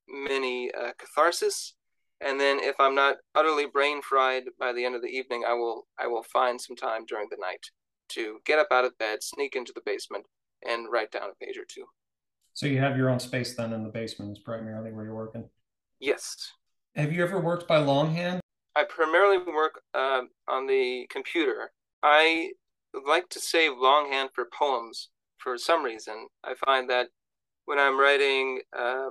mini 0.09 0.71
uh, 0.73 0.93
catharsis, 0.99 1.75
and 2.21 2.41
then 2.41 2.59
if 2.61 2.77
I'm 2.79 2.95
not 2.95 3.17
utterly 3.35 3.67
brain 3.67 4.01
fried 4.03 4.45
by 4.59 4.73
the 4.73 4.85
end 4.85 4.95
of 4.95 5.03
the 5.03 5.09
evening, 5.09 5.45
I 5.47 5.55
will 5.55 5.87
I 5.99 6.07
will 6.07 6.23
find 6.23 6.61
some 6.61 6.77
time 6.77 7.05
during 7.07 7.29
the 7.31 7.39
night 7.41 7.67
to 8.11 8.39
get 8.45 8.59
up 8.59 8.69
out 8.71 8.85
of 8.85 8.97
bed, 8.99 9.23
sneak 9.23 9.57
into 9.57 9.73
the 9.75 9.83
basement, 9.85 10.25
and 10.67 10.87
write 10.91 11.11
down 11.11 11.31
a 11.31 11.45
page 11.45 11.59
or 11.59 11.67
two. 11.69 11.85
So 12.55 12.67
you 12.67 12.79
have 12.79 12.97
your 12.97 13.11
own 13.11 13.21
space 13.21 13.55
then 13.55 13.73
in 13.73 13.83
the 13.83 13.91
basement 13.91 14.33
is 14.33 14.39
primarily 14.39 14.93
where 14.93 15.05
you're 15.05 15.15
working. 15.15 15.45
Yes. 16.01 16.53
Have 16.95 17.13
you 17.13 17.23
ever 17.23 17.39
worked 17.39 17.69
by 17.69 17.79
longhand? 17.79 18.41
I 18.75 18.85
primarily 18.85 19.39
work 19.39 19.83
uh, 19.95 20.23
on 20.49 20.67
the 20.67 21.07
computer. 21.11 21.73
I 22.03 22.53
like 23.07 23.29
to 23.31 23.41
save 23.41 23.73
longhand 23.77 24.31
for 24.35 24.49
poems 24.59 25.11
for 25.39 25.59
some 25.59 25.83
reason. 25.83 26.29
I 26.45 26.55
find 26.65 26.89
that 26.89 27.09
when 27.67 27.79
I'm 27.79 28.01
writing 28.01 28.61
uh, 28.77 29.11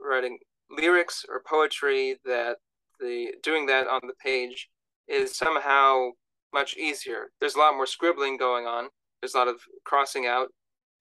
writing 0.00 0.38
lyrics 0.70 1.24
or 1.28 1.42
poetry, 1.46 2.16
that 2.24 2.56
the 3.00 3.32
doing 3.42 3.66
that 3.66 3.88
on 3.88 4.00
the 4.06 4.14
page 4.22 4.68
is 5.08 5.36
somehow 5.36 6.10
much 6.52 6.76
easier. 6.76 7.30
There's 7.40 7.56
a 7.56 7.58
lot 7.58 7.74
more 7.74 7.86
scribbling 7.86 8.36
going 8.36 8.66
on. 8.66 8.88
There's 9.20 9.34
a 9.34 9.38
lot 9.38 9.48
of 9.48 9.56
crossing 9.84 10.26
out 10.26 10.48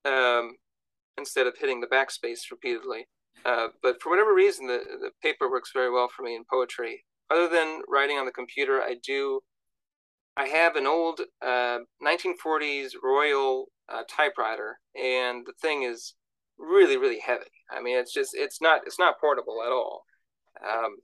um, 0.05 0.55
instead 1.17 1.47
of 1.47 1.57
hitting 1.57 1.79
the 1.79 1.87
backspace 1.87 2.51
repeatedly. 2.51 3.07
Uh, 3.45 3.67
but 3.81 4.01
for 4.01 4.09
whatever 4.09 4.33
reason, 4.33 4.67
the, 4.67 4.79
the 5.01 5.11
paper 5.21 5.49
works 5.49 5.71
very 5.73 5.91
well 5.91 6.09
for 6.13 6.23
me 6.23 6.35
in 6.35 6.43
poetry. 6.49 7.03
Other 7.29 7.47
than 7.47 7.81
writing 7.87 8.17
on 8.17 8.25
the 8.25 8.31
computer, 8.31 8.81
I 8.81 8.95
do. 9.05 9.41
I 10.35 10.47
have 10.47 10.75
an 10.75 10.87
old 10.87 11.21
uh, 11.41 11.79
1940s 12.03 12.93
Royal 13.03 13.67
uh, 13.87 14.01
typewriter, 14.09 14.79
and 14.95 15.45
the 15.45 15.53
thing 15.61 15.83
is 15.83 16.15
really, 16.57 16.97
really 16.97 17.19
heavy. 17.19 17.51
I 17.71 17.81
mean, 17.81 17.97
it's 17.97 18.13
just 18.13 18.31
it's 18.33 18.61
not 18.61 18.81
it's 18.85 18.99
not 18.99 19.19
portable 19.19 19.61
at 19.65 19.71
all. 19.71 20.05
Um, 20.67 20.97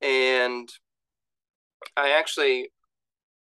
and 0.00 0.68
I 1.96 2.10
actually 2.10 2.70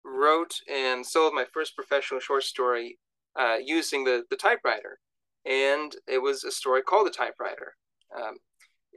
wrote 0.03 0.53
and 0.71 1.05
sold 1.05 1.33
my 1.33 1.45
first 1.53 1.75
professional 1.75 2.19
short 2.19 2.43
story 2.43 2.97
uh, 3.39 3.57
using 3.63 4.03
the 4.03 4.23
the 4.29 4.35
typewriter, 4.35 4.99
and 5.45 5.95
it 6.07 6.21
was 6.21 6.43
a 6.43 6.51
story 6.51 6.81
called 6.81 7.07
The 7.07 7.11
Typewriter. 7.11 7.75
Um, 8.15 8.35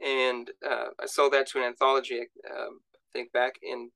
and 0.03 0.51
uh, 0.69 0.87
I 1.01 1.05
sold 1.05 1.33
that 1.33 1.47
to 1.47 1.59
an 1.59 1.63
anthology, 1.63 2.19
um, 2.19 2.79
I 2.95 2.99
think 3.13 3.31
back 3.31 3.53
in 3.63 3.91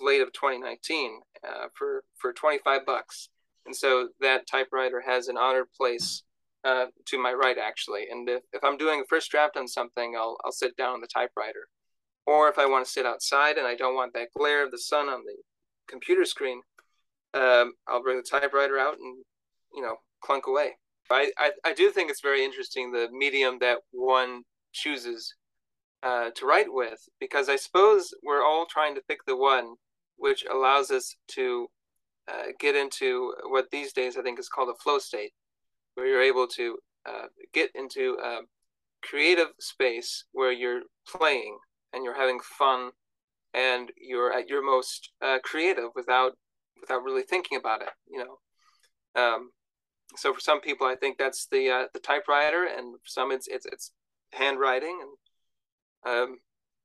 late 0.00 0.20
of 0.20 0.32
2019 0.32 1.20
uh, 1.46 1.66
for 1.74 2.04
for 2.16 2.32
25 2.32 2.84
bucks. 2.86 3.28
And 3.66 3.76
so 3.76 4.08
that 4.20 4.46
typewriter 4.46 5.02
has 5.06 5.28
an 5.28 5.36
honored 5.36 5.70
place 5.76 6.22
uh, 6.64 6.86
to 7.06 7.18
my 7.18 7.32
right, 7.32 7.56
actually. 7.58 8.06
And 8.10 8.28
if, 8.28 8.42
if 8.52 8.64
I'm 8.64 8.76
doing 8.76 9.00
a 9.00 9.06
first 9.08 9.30
draft 9.30 9.56
on 9.56 9.68
something, 9.68 10.14
I'll 10.16 10.36
I'll 10.44 10.52
sit 10.52 10.76
down 10.76 10.94
on 10.94 11.00
the 11.00 11.06
typewriter. 11.06 11.68
Or 12.26 12.48
if 12.48 12.58
I 12.58 12.66
want 12.66 12.84
to 12.84 12.90
sit 12.90 13.06
outside 13.06 13.56
and 13.56 13.66
I 13.66 13.74
don't 13.74 13.94
want 13.94 14.12
that 14.14 14.28
glare 14.36 14.64
of 14.64 14.70
the 14.70 14.78
sun 14.78 15.08
on 15.08 15.22
the 15.24 15.36
computer 15.88 16.24
screen, 16.24 16.60
um, 17.34 17.72
I'll 17.86 18.02
bring 18.02 18.18
the 18.18 18.38
typewriter 18.38 18.78
out 18.78 18.98
and 18.98 19.24
you 19.74 19.82
know 19.82 19.96
clunk 20.20 20.46
away. 20.46 20.76
I, 21.10 21.30
I, 21.38 21.52
I 21.64 21.72
do 21.72 21.90
think 21.90 22.10
it's 22.10 22.20
very 22.20 22.44
interesting 22.44 22.92
the 22.92 23.08
medium 23.10 23.58
that 23.60 23.78
one 23.92 24.42
chooses 24.72 25.34
uh, 26.02 26.30
to 26.34 26.46
write 26.46 26.66
with 26.68 27.00
because 27.18 27.48
I 27.48 27.56
suppose 27.56 28.12
we're 28.22 28.44
all 28.44 28.66
trying 28.66 28.94
to 28.94 29.02
pick 29.08 29.24
the 29.26 29.36
one 29.36 29.74
which 30.16 30.44
allows 30.50 30.90
us 30.90 31.14
to 31.28 31.68
uh, 32.30 32.46
get 32.60 32.76
into 32.76 33.32
what 33.46 33.70
these 33.70 33.92
days 33.92 34.16
I 34.16 34.22
think 34.22 34.38
is 34.38 34.48
called 34.48 34.68
a 34.68 34.82
flow 34.82 34.98
state, 34.98 35.32
where 35.98 36.06
you're 36.06 36.22
able 36.22 36.46
to 36.46 36.78
uh, 37.06 37.26
get 37.52 37.70
into 37.74 38.16
a 38.22 38.38
creative 39.02 39.48
space 39.58 40.24
where 40.30 40.52
you're 40.52 40.82
playing 41.08 41.58
and 41.92 42.04
you're 42.04 42.16
having 42.16 42.38
fun 42.40 42.90
and 43.52 43.90
you're 43.96 44.32
at 44.32 44.48
your 44.48 44.64
most 44.64 45.10
uh, 45.20 45.38
creative 45.42 45.90
without 45.96 46.32
without 46.80 47.02
really 47.02 47.22
thinking 47.22 47.58
about 47.58 47.82
it. 47.82 47.88
You 48.08 48.24
know, 48.24 49.20
um, 49.20 49.50
so 50.16 50.32
for 50.32 50.40
some 50.40 50.60
people, 50.60 50.86
I 50.86 50.94
think 50.94 51.18
that's 51.18 51.48
the 51.50 51.68
uh, 51.68 51.84
the 51.92 52.00
typewriter, 52.00 52.64
and 52.64 52.94
for 52.94 53.08
some, 53.08 53.32
it's 53.32 53.48
it's 53.48 53.66
it's 53.66 53.90
handwriting. 54.32 55.00
And 56.04 56.12
um, 56.12 56.36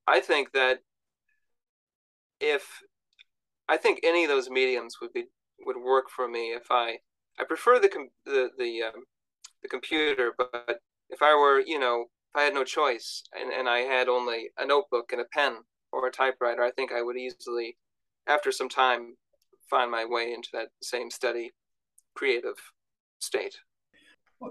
I 0.08 0.22
think 0.22 0.53
that 0.53 0.79
if 2.39 2.82
I 3.70 3.77
think 3.77 4.00
any 4.03 4.24
of 4.24 4.29
those 4.29 4.50
mediums 4.50 4.96
would 5.01 5.13
be 5.13 5.25
would 5.65 5.77
work 5.77 6.05
for 6.10 6.27
me 6.27 6.53
if 6.53 6.72
I 6.72 6.98
I 7.40 7.44
prefer 7.44 7.80
the 7.80 7.90
com- 7.90 8.10
the 8.25 8.50
the 8.58 8.84
um, 8.84 9.06
the 9.62 9.70
computer, 9.70 10.34
but 10.38 10.80
if 11.10 11.22
I 11.22 11.36
were 11.36 11.60
you 11.60 11.80
know 11.80 12.06
if 12.30 12.40
I 12.40 12.44
had 12.44 12.54
no 12.54 12.63
choice 12.63 13.24
and 13.40 13.52
and 13.52 13.68
I 13.68 13.80
had 13.80 14.08
only 14.08 14.50
a 14.58 14.66
notebook 14.66 15.12
and 15.12 15.22
a 15.22 15.25
pen 15.25 15.58
or 15.92 16.08
a 16.08 16.12
typewriter, 16.12 16.63
I 16.63 16.72
think 16.72 16.92
I 16.92 17.02
would 17.02 17.18
easily, 17.18 17.78
after 18.28 18.52
some 18.52 18.70
time, 18.70 19.16
find 19.70 19.92
my 19.92 20.06
way 20.06 20.34
into 20.34 20.50
that 20.54 20.70
same 20.82 21.12
steady 21.12 21.54
creative 22.16 22.58
state. 23.20 23.58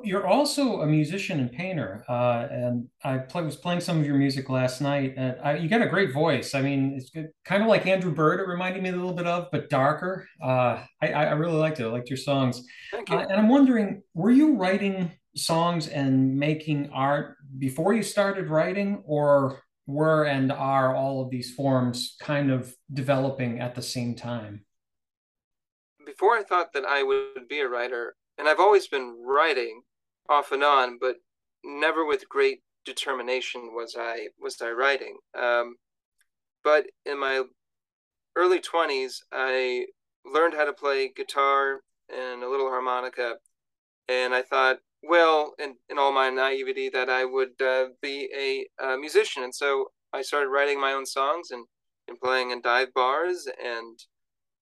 You're 0.05 0.27
also 0.27 0.81
a 0.81 0.87
musician 0.87 1.39
and 1.41 1.53
painter, 1.53 2.05
uh, 2.09 2.49
and 2.51 2.89
I 3.05 3.19
play, 3.19 3.43
was 3.43 3.57
playing 3.57 3.81
some 3.81 4.01
of 4.01 4.07
your 4.07 4.17
music 4.17 4.49
last 4.49 4.81
night. 4.81 5.15
And 5.17 5.37
I, 5.43 5.57
you 5.57 5.69
got 5.69 5.83
a 5.83 5.89
great 5.89 6.13
voice. 6.13 6.55
I 6.55 6.63
mean, 6.63 6.95
it's 6.97 7.11
good, 7.11 7.29
kind 7.45 7.63
of 7.63 7.69
like 7.69 7.87
Andrew 7.87 8.13
Bird. 8.13 8.41
It 8.41 8.49
reminded 8.49 8.83
me 8.83 8.89
a 8.89 8.93
little 8.93 9.13
bit 9.13 9.27
of, 9.27 9.49
but 9.53 9.71
darker. 9.71 10.27
Uh, 10.43 10.83
I, 11.01 11.13
I 11.13 11.33
really 11.33 11.57
liked 11.57 11.81
it. 11.81 11.85
I 11.85 11.89
liked 11.89 12.11
your 12.11 12.17
songs. 12.17 12.63
Thank 12.91 13.11
you. 13.11 13.17
Uh, 13.17 13.23
and 13.23 13.35
I'm 13.35 13.49
wondering, 13.49 14.03
were 14.15 14.31
you 14.31 14.57
writing 14.57 15.13
songs 15.37 15.89
and 15.89 16.37
making 16.37 16.91
art 16.93 17.37
before 17.59 17.93
you 17.95 18.03
started 18.03 18.49
writing, 18.49 19.03
or 19.07 19.63
were 19.87 20.25
and 20.25 20.53
are 20.53 20.95
all 20.95 21.23
of 21.23 21.31
these 21.31 21.55
forms 21.55 22.17
kind 22.21 22.51
of 22.51 22.75
developing 22.93 23.61
at 23.61 23.75
the 23.75 23.83
same 23.83 24.15
time? 24.15 24.65
Before 26.05 26.37
I 26.37 26.43
thought 26.43 26.73
that 26.73 26.85
I 26.85 27.03
would 27.03 27.49
be 27.49 27.61
a 27.61 27.69
writer, 27.69 28.15
and 28.39 28.49
I've 28.49 28.61
always 28.61 28.89
been 28.89 29.23
writing 29.25 29.83
off 30.29 30.53
and 30.53 30.63
on, 30.63 30.99
but 31.01 31.17
never 31.65 32.05
with 32.05 32.29
great 32.29 32.61
determination 32.85 33.75
was 33.75 33.97
I 33.99 34.29
was 34.41 34.61
I 34.61 34.71
writing. 34.71 35.19
Um, 35.39 35.77
but 36.65 36.87
in 37.05 37.19
my 37.19 37.43
early 38.37 38.61
twenties, 38.61 39.23
I 39.33 39.87
learned 40.25 40.55
how 40.55 40.65
to 40.65 40.73
play 40.73 41.13
guitar 41.15 41.81
and 42.09 42.43
a 42.43 42.49
little 42.49 42.69
harmonica, 42.69 43.37
and 44.09 44.35
I 44.35 44.43
thought, 44.43 44.79
well, 45.03 45.55
in, 45.59 45.77
in 45.89 45.99
all 45.99 46.13
my 46.13 46.31
naivety, 46.31 46.89
that 46.91 47.09
I 47.09 47.25
would 47.25 47.61
uh, 47.61 47.87
be 48.01 48.29
a, 48.37 48.85
a, 48.85 48.97
musician, 48.97 49.43
and 49.43 49.55
so 49.55 49.91
I 50.13 50.23
started 50.23 50.49
writing 50.51 50.81
my 50.81 50.93
own 50.93 51.07
songs 51.07 51.51
and, 51.51 51.67
and 52.09 52.21
playing 52.21 52.51
in 52.51 52.61
dive 52.61 52.93
bars, 52.95 53.49
and 53.63 53.99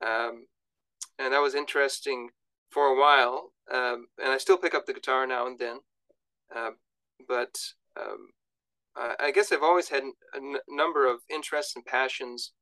um, 0.02 0.46
and 1.18 1.34
that 1.34 1.42
was 1.42 1.54
interesting 1.54 2.30
for 2.70 2.86
a 2.86 2.98
while, 2.98 3.52
um, 3.72 4.06
and 4.22 4.32
I 4.32 4.38
still 4.38 4.58
pick 4.58 4.74
up 4.74 4.86
the 4.86 4.92
guitar 4.92 5.26
now 5.26 5.46
and 5.46 5.58
then. 5.58 5.78
Uh, 6.54 6.70
but 7.28 7.56
um, 7.98 8.30
I, 8.96 9.14
I, 9.20 9.30
guess 9.30 9.52
I've 9.52 9.62
always 9.62 9.88
had 9.88 10.02
a 10.34 10.36
n- 10.36 10.56
number 10.68 11.06
of 11.06 11.20
interests 11.28 11.76
and 11.76 11.84
passions, 11.84 12.52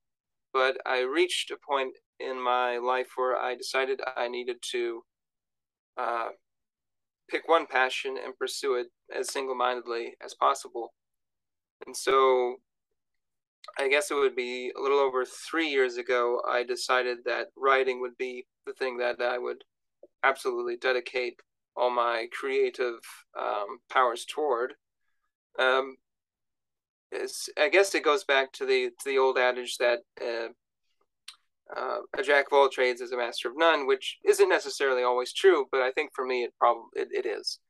but 0.53 0.77
I 0.85 1.01
reached 1.01 1.51
a 1.51 1.57
point 1.57 1.95
in 2.21 2.43
my 2.43 2.79
life 2.79 3.09
where 3.17 3.37
I 3.37 3.55
decided 3.55 4.01
I 4.17 4.29
needed 4.29 4.57
to 4.73 5.03
uh, 5.97 6.29
pick 7.31 7.49
one 7.49 7.67
passion 7.67 8.17
and 8.23 8.37
pursue 8.37 8.75
it 8.75 8.89
as 9.15 9.33
single 9.33 9.55
mindedly 9.55 10.15
as 10.23 10.35
possible. 10.35 10.93
And 11.87 11.97
so 11.97 12.57
I 13.79 13.89
guess 13.89 14.11
it 14.11 14.15
would 14.15 14.37
be 14.37 14.73
a 14.77 14.81
little 14.81 14.99
over 14.99 15.25
three 15.25 15.69
years 15.69 15.97
ago, 15.97 16.41
I 16.49 16.65
decided 16.65 17.19
that 17.25 17.49
writing 17.57 18.01
would 18.01 18.17
be 18.19 18.47
the 18.67 18.73
thing 18.73 18.99
that 18.99 19.21
I 19.21 19.39
would 19.39 19.63
absolutely 20.25 20.77
dedicate 20.77 21.41
all 21.77 21.91
my 21.91 22.27
creative 22.33 22.99
um, 23.39 23.79
powers 23.91 24.25
toward. 24.25 24.75
Um, 25.59 25.97
I 27.57 27.69
guess 27.71 27.95
it 27.95 28.05
goes 28.05 28.25
back 28.25 28.53
to 28.55 28.67
the 28.67 28.91
to 28.91 29.05
the 29.09 29.19
old 29.19 29.39
adage 29.39 29.79
that 29.79 30.01
uh, 30.21 30.49
uh, 31.75 31.99
a 32.19 32.23
jack 32.23 32.47
of 32.47 32.53
all 32.53 32.69
trades 32.69 33.01
is 33.01 33.13
a 33.13 33.17
master 33.17 33.49
of 33.49 33.55
none, 33.57 33.87
which 33.87 34.19
isn't 34.25 34.49
necessarily 34.49 35.03
always 35.03 35.33
true, 35.33 35.67
but 35.73 35.81
I 35.81 35.91
think 35.93 36.11
for 36.15 36.27
me 36.27 36.45
it 36.45 36.53
probably 36.59 36.83
it, 36.97 37.09
it 37.13 37.27
is. 37.27 37.61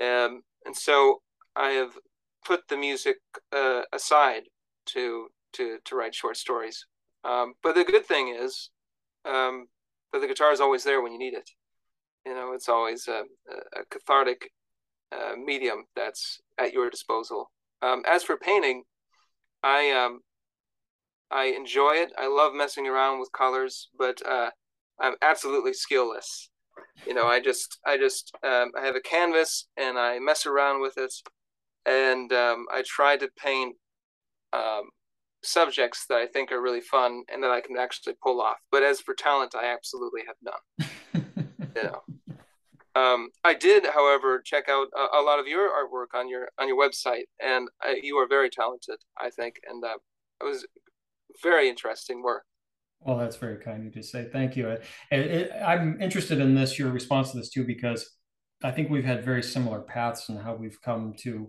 Um, 0.00 0.42
and 0.64 0.76
so 0.76 1.22
I 1.54 1.70
have 1.70 1.92
put 2.44 2.68
the 2.68 2.76
music 2.76 3.18
uh, 3.52 3.82
aside 3.92 4.44
to 4.86 5.28
to 5.54 5.78
to 5.84 5.96
write 5.96 6.14
short 6.14 6.36
stories. 6.36 6.86
Um, 7.24 7.54
but 7.62 7.74
the 7.74 7.84
good 7.84 8.06
thing 8.06 8.36
is 8.36 8.70
um, 9.24 9.66
that 10.12 10.20
the 10.20 10.28
guitar 10.28 10.52
is 10.52 10.60
always 10.60 10.84
there 10.84 11.02
when 11.02 11.12
you 11.12 11.18
need 11.18 11.34
it 11.34 11.50
you 12.26 12.34
know 12.34 12.52
it's 12.52 12.68
always 12.68 13.06
a, 13.08 13.22
a 13.78 13.84
cathartic 13.90 14.50
uh, 15.12 15.36
medium 15.36 15.84
that's 15.94 16.40
at 16.58 16.72
your 16.72 16.90
disposal. 16.90 17.50
Um, 17.82 18.02
as 18.06 18.22
for 18.24 18.36
painting 18.36 18.82
i 19.62 19.90
um, 19.92 20.20
i 21.30 21.44
enjoy 21.44 21.92
it. 21.92 22.12
I 22.18 22.26
love 22.26 22.52
messing 22.54 22.86
around 22.86 23.20
with 23.20 23.30
colors 23.32 23.88
but 23.96 24.20
uh, 24.26 24.50
i'm 25.00 25.14
absolutely 25.22 25.72
skillless. 25.72 26.48
You 27.06 27.14
know 27.14 27.26
i 27.26 27.40
just 27.40 27.78
i 27.86 27.96
just 27.96 28.32
um, 28.42 28.72
i 28.78 28.84
have 28.84 28.96
a 28.96 29.00
canvas 29.00 29.68
and 29.76 29.98
i 29.98 30.18
mess 30.18 30.46
around 30.46 30.80
with 30.80 30.98
it 30.98 31.14
and 31.84 32.32
um, 32.32 32.66
i 32.72 32.82
try 32.84 33.16
to 33.16 33.28
paint 33.38 33.76
um, 34.52 34.88
subjects 35.42 36.06
that 36.08 36.18
i 36.18 36.26
think 36.26 36.50
are 36.50 36.62
really 36.62 36.80
fun 36.80 37.22
and 37.32 37.42
that 37.42 37.50
i 37.50 37.60
can 37.60 37.76
actually 37.76 38.14
pull 38.22 38.40
off. 38.40 38.56
But 38.72 38.82
as 38.82 39.00
for 39.00 39.14
talent 39.14 39.54
i 39.54 39.66
absolutely 39.72 40.22
have 40.26 40.36
none 40.42 40.88
know 41.82 42.02
um, 42.96 43.28
I 43.44 43.52
did, 43.52 43.84
however, 43.84 44.40
check 44.42 44.70
out 44.70 44.88
a, 44.96 45.18
a, 45.18 45.22
lot 45.22 45.38
of 45.38 45.46
your 45.46 45.68
artwork 45.68 46.18
on 46.18 46.30
your 46.30 46.48
on 46.58 46.66
your 46.66 46.78
website, 46.78 47.24
and 47.44 47.68
uh, 47.86 47.92
you 48.02 48.16
are 48.16 48.26
very 48.26 48.48
talented, 48.48 48.96
I 49.18 49.28
think, 49.28 49.56
and 49.68 49.84
uh, 49.84 49.98
it 50.40 50.44
was 50.44 50.66
very 51.42 51.68
interesting 51.68 52.22
work. 52.22 52.44
Well, 53.00 53.18
that's 53.18 53.36
very 53.36 53.58
kind 53.58 53.78
of 53.78 53.84
you 53.84 53.90
to 53.90 54.02
say. 54.02 54.28
Thank 54.32 54.56
you. 54.56 54.68
It, 54.68 54.82
it, 55.10 55.52
I'm 55.62 56.00
interested 56.00 56.40
in 56.40 56.54
this, 56.54 56.78
your 56.78 56.90
response 56.90 57.32
to 57.32 57.36
this 57.36 57.50
too, 57.50 57.64
because 57.64 58.16
I 58.64 58.70
think 58.70 58.88
we've 58.88 59.04
had 59.04 59.24
very 59.24 59.42
similar 59.42 59.82
paths 59.82 60.30
in 60.30 60.36
how 60.36 60.54
we've 60.54 60.80
come 60.80 61.12
to 61.18 61.48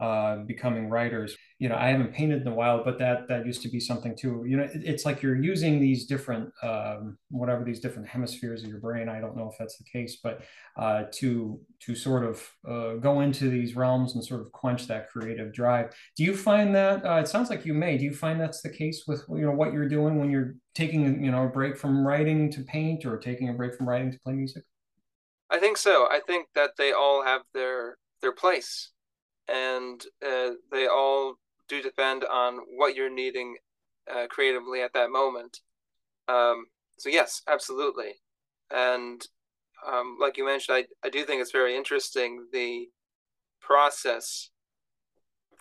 uh, 0.00 0.36
becoming 0.36 0.88
writers. 0.88 1.36
You 1.58 1.68
know, 1.68 1.76
I 1.76 1.88
haven't 1.88 2.14
painted 2.14 2.40
in 2.40 2.48
a 2.48 2.54
while, 2.54 2.82
but 2.82 2.98
that 3.00 3.28
that 3.28 3.44
used 3.44 3.60
to 3.62 3.68
be 3.68 3.78
something 3.78 4.16
too. 4.16 4.44
You 4.48 4.56
know, 4.56 4.62
it, 4.62 4.82
it's 4.82 5.04
like 5.04 5.20
you're 5.20 5.36
using 5.36 5.78
these 5.78 6.06
different, 6.06 6.50
um, 6.62 7.18
whatever 7.30 7.64
these 7.64 7.80
different 7.80 8.08
hemispheres 8.08 8.62
of 8.62 8.70
your 8.70 8.80
brain. 8.80 9.10
I 9.10 9.20
don't 9.20 9.36
know 9.36 9.50
if 9.52 9.58
that's 9.58 9.76
the 9.76 9.84
case, 9.84 10.20
but 10.22 10.40
uh, 10.78 11.04
to 11.16 11.60
to 11.80 11.94
sort 11.94 12.24
of 12.24 12.50
uh, 12.66 12.94
go 12.94 13.20
into 13.20 13.50
these 13.50 13.76
realms 13.76 14.14
and 14.14 14.24
sort 14.24 14.40
of 14.40 14.50
quench 14.52 14.86
that 14.86 15.10
creative 15.10 15.52
drive. 15.52 15.92
Do 16.16 16.24
you 16.24 16.34
find 16.34 16.74
that? 16.74 17.04
Uh, 17.04 17.16
it 17.16 17.28
sounds 17.28 17.50
like 17.50 17.66
you 17.66 17.74
may. 17.74 17.98
Do 17.98 18.04
you 18.04 18.14
find 18.14 18.40
that's 18.40 18.62
the 18.62 18.70
case 18.70 19.04
with 19.06 19.22
you 19.28 19.42
know 19.42 19.52
what 19.52 19.74
you're 19.74 19.88
doing 19.88 20.18
when 20.18 20.30
you're 20.30 20.54
taking 20.74 21.22
you 21.22 21.30
know 21.30 21.44
a 21.44 21.48
break 21.48 21.76
from 21.76 22.06
writing 22.06 22.50
to 22.52 22.62
paint, 22.62 23.04
or 23.04 23.18
taking 23.18 23.50
a 23.50 23.52
break 23.52 23.74
from 23.74 23.86
writing 23.86 24.10
to 24.10 24.18
play 24.20 24.32
music? 24.32 24.64
I 25.50 25.58
think 25.58 25.76
so. 25.76 26.08
I 26.10 26.20
think 26.26 26.48
that 26.54 26.70
they 26.78 26.92
all 26.92 27.22
have 27.22 27.42
their 27.52 27.98
their 28.22 28.32
place 28.32 28.92
and 29.50 30.04
uh, 30.26 30.50
they 30.70 30.86
all 30.86 31.34
do 31.68 31.82
depend 31.82 32.24
on 32.24 32.58
what 32.76 32.94
you're 32.94 33.10
needing 33.10 33.56
uh, 34.12 34.26
creatively 34.28 34.82
at 34.82 34.92
that 34.94 35.10
moment. 35.10 35.60
Um, 36.28 36.66
so 36.98 37.08
yes, 37.08 37.42
absolutely, 37.48 38.20
and 38.70 39.26
um, 39.86 40.18
like 40.20 40.36
you 40.36 40.44
mentioned, 40.44 40.76
I 40.76 41.06
I 41.06 41.10
do 41.10 41.24
think 41.24 41.40
it's 41.40 41.52
very 41.52 41.76
interesting 41.76 42.46
the 42.52 42.88
process 43.60 44.50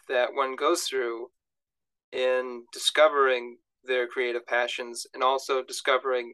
that 0.08 0.34
one 0.34 0.56
goes 0.56 0.84
through 0.84 1.28
in 2.12 2.66
discovering 2.74 3.58
their 3.84 4.08
creative 4.08 4.46
passions 4.46 5.06
and 5.14 5.24
also 5.24 5.64
discovering 5.64 6.34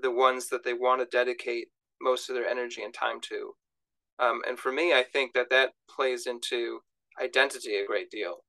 the 0.00 0.10
ones 0.10 0.48
that 0.48 0.64
they 0.64 0.74
want 0.74 1.00
to 1.00 1.16
dedicate 1.16 1.68
most 2.00 2.28
of 2.28 2.34
their 2.34 2.46
energy 2.46 2.82
and 2.82 2.92
time 2.92 3.20
to. 3.20 3.54
Um, 4.18 4.40
and 4.48 4.58
for 4.58 4.72
me, 4.72 4.92
I 4.92 5.04
think 5.04 5.32
that 5.34 5.50
that 5.50 5.72
plays 5.88 6.26
into 6.26 6.80
identity 7.20 7.76
a 7.76 7.86
great 7.86 8.10
deal. 8.10 8.44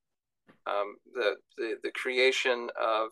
Um, 0.66 0.96
the, 1.14 1.36
the 1.58 1.76
the 1.84 1.92
creation 1.92 2.70
of 2.80 3.10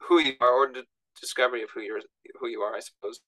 who 0.00 0.18
you 0.20 0.34
are, 0.40 0.50
or 0.50 0.72
the 0.72 0.84
discovery 1.20 1.62
of 1.62 1.70
who 1.74 1.80
you're 1.80 2.00
who 2.38 2.48
you 2.48 2.60
are, 2.60 2.74
I 2.74 2.80
suppose. 2.80 3.20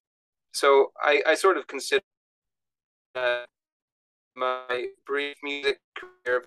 So 0.53 0.93
I, 1.01 1.23
I 1.27 1.35
sort 1.35 1.57
of 1.57 1.67
consider 1.67 2.03
uh, 3.15 3.45
my 4.37 4.87
brief 5.07 5.37
music 5.43 5.81
career 5.97 6.47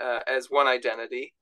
uh, 0.00 0.20
as 0.26 0.46
one 0.50 0.66
identity, 0.66 1.34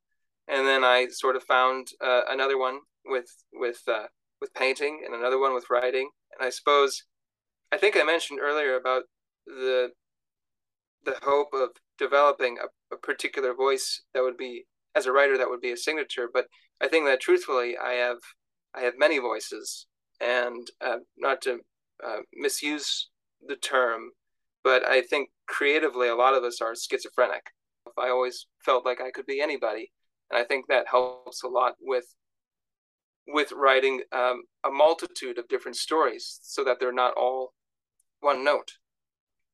and 0.48 0.66
then 0.66 0.84
I 0.84 1.08
sort 1.10 1.36
of 1.36 1.42
found 1.44 1.88
uh, 2.00 2.22
another 2.28 2.58
one 2.58 2.80
with 3.04 3.30
with 3.52 3.82
uh, 3.88 4.06
with 4.40 4.54
painting, 4.54 5.02
and 5.04 5.14
another 5.14 5.38
one 5.38 5.54
with 5.54 5.70
writing, 5.70 6.10
and 6.36 6.46
I 6.46 6.50
suppose 6.50 7.04
I 7.72 7.78
think 7.78 7.96
I 7.96 8.02
mentioned 8.02 8.40
earlier 8.40 8.76
about 8.76 9.04
the 9.46 9.90
the 11.04 11.16
hope 11.22 11.48
of 11.52 11.70
developing 11.98 12.58
a, 12.58 12.94
a 12.94 12.98
particular 12.98 13.54
voice 13.54 14.02
that 14.14 14.22
would 14.22 14.36
be 14.36 14.64
as 14.94 15.06
a 15.06 15.12
writer 15.12 15.36
that 15.36 15.48
would 15.48 15.60
be 15.60 15.72
a 15.72 15.76
signature. 15.76 16.28
But 16.32 16.46
I 16.80 16.88
think 16.88 17.06
that 17.06 17.20
truthfully, 17.20 17.76
I 17.76 17.92
have 17.94 18.18
I 18.74 18.80
have 18.82 18.94
many 18.98 19.18
voices, 19.18 19.86
and 20.20 20.66
uh, 20.80 20.98
not 21.16 21.42
to 21.42 21.60
uh, 22.04 22.18
misuse 22.34 23.08
the 23.46 23.56
term, 23.56 24.10
but 24.64 24.86
I 24.86 25.02
think 25.02 25.30
creatively, 25.46 26.08
a 26.08 26.14
lot 26.14 26.34
of 26.34 26.44
us 26.44 26.60
are 26.60 26.74
schizophrenic. 26.74 27.42
I 27.98 28.08
always 28.08 28.46
felt 28.64 28.86
like 28.86 29.00
I 29.00 29.10
could 29.10 29.26
be 29.26 29.40
anybody, 29.40 29.90
and 30.30 30.40
I 30.40 30.44
think 30.44 30.66
that 30.68 30.86
helps 30.88 31.42
a 31.42 31.48
lot 31.48 31.74
with 31.80 32.06
with 33.28 33.52
writing 33.52 34.02
um, 34.12 34.42
a 34.64 34.70
multitude 34.70 35.38
of 35.38 35.48
different 35.48 35.76
stories, 35.76 36.38
so 36.42 36.64
that 36.64 36.78
they're 36.80 36.92
not 36.92 37.14
all 37.16 37.52
one 38.20 38.44
note. 38.44 38.72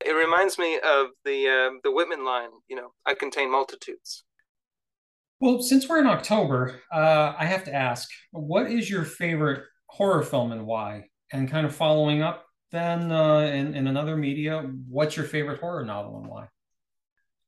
It 0.05 0.13
reminds 0.13 0.59
me 0.59 0.77
of 0.77 1.09
the 1.25 1.49
uh, 1.49 1.79
the 1.83 1.93
Whitman 1.93 2.25
line. 2.25 2.51
You 2.69 2.77
know, 2.77 2.93
I 3.05 3.15
contain 3.15 3.51
multitudes. 3.51 4.25
Well, 5.41 5.63
since 5.63 5.89
we're 5.89 6.01
in 6.01 6.07
October, 6.07 6.81
uh, 6.93 7.35
I 7.39 7.45
have 7.45 7.65
to 7.65 7.75
ask, 7.75 8.09
what 8.33 8.71
is 8.71 8.91
your 8.91 9.05
favorite 9.05 9.63
horror 9.87 10.25
film 10.25 10.51
and 10.51 10.67
why? 10.67 11.05
And 11.33 11.49
kind 11.49 11.65
of 11.65 11.75
following 11.75 12.23
up, 12.23 12.45
then 12.73 13.13
uh, 13.13 13.41
in, 13.41 13.75
in 13.75 13.87
another 13.87 14.17
media, 14.17 14.69
what's 14.89 15.17
your 15.17 15.27
favorite 15.27 15.61
horror 15.61 15.85
novel 15.85 16.19
and 16.19 16.29
why? 16.29 16.49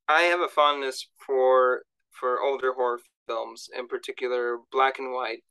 I 0.08 0.22
have 0.22 0.40
a 0.40 0.48
fondness 0.48 1.06
for 1.26 1.82
for 2.10 2.40
older 2.40 2.72
horror 2.74 3.00
films, 3.26 3.68
in 3.76 3.88
particular 3.88 4.58
black 4.70 4.98
and 4.98 5.12
white 5.12 5.42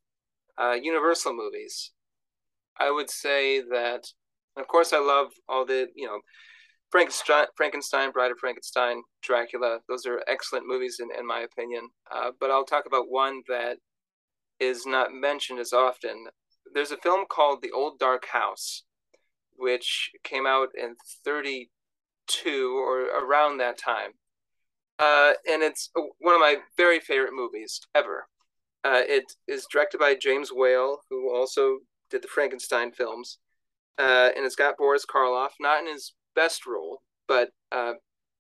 uh, 0.58 0.78
Universal 0.82 1.34
movies. 1.34 1.92
I 2.78 2.92
would 2.92 3.10
say 3.10 3.62
that, 3.62 4.06
of 4.58 4.68
course, 4.68 4.94
I 4.94 5.00
love 5.00 5.32
all 5.48 5.66
the 5.66 5.88
you 5.96 6.08
know 6.08 6.20
Frankenstein, 6.92 7.46
Frankenstein, 7.56 8.12
Bride 8.12 8.32
of 8.32 8.40
Frankenstein, 8.40 9.04
Dracula. 9.22 9.80
Those 9.88 10.06
are 10.06 10.24
excellent 10.28 10.68
movies 10.68 11.00
in, 11.00 11.10
in 11.18 11.26
my 11.26 11.42
opinion. 11.42 11.90
Uh, 12.12 12.32
but 12.40 12.50
I'll 12.50 12.66
talk 12.66 12.86
about 12.86 13.10
one 13.10 13.42
that 13.48 13.78
is 14.60 14.86
not 14.86 15.14
mentioned 15.14 15.60
as 15.60 15.74
often. 15.74 16.26
There's 16.74 16.92
a 16.92 16.98
film 16.98 17.26
called 17.30 17.62
The 17.62 17.72
Old 17.72 18.00
Dark 18.00 18.26
House, 18.26 18.84
which 19.56 20.12
came 20.24 20.48
out 20.48 20.70
in 20.76 20.96
32 21.24 22.78
or 22.78 23.02
around 23.24 23.58
that 23.58 23.78
time. 23.78 24.12
Uh, 24.98 25.34
and 25.50 25.62
it's 25.64 25.90
one 25.94 26.36
of 26.36 26.42
my 26.42 26.58
very 26.76 27.00
favorite 27.00 27.34
movies 27.34 27.80
ever. 27.96 28.28
Uh, 28.84 29.02
it 29.08 29.32
is 29.48 29.68
directed 29.72 30.00
by 30.00 30.16
James 30.16 30.50
Whale, 30.54 31.00
who 31.10 31.34
also 31.34 31.80
did 32.10 32.22
the 32.22 32.28
Frankenstein 32.28 32.92
films. 32.92 33.38
Uh, 33.98 34.30
and 34.36 34.46
it's 34.46 34.56
got 34.56 34.78
Boris 34.78 35.06
Karloff, 35.06 35.50
not 35.60 35.82
in 35.82 35.92
his 35.92 36.14
best 36.36 36.66
role, 36.66 37.02
but 37.28 37.50
uh, 37.72 37.94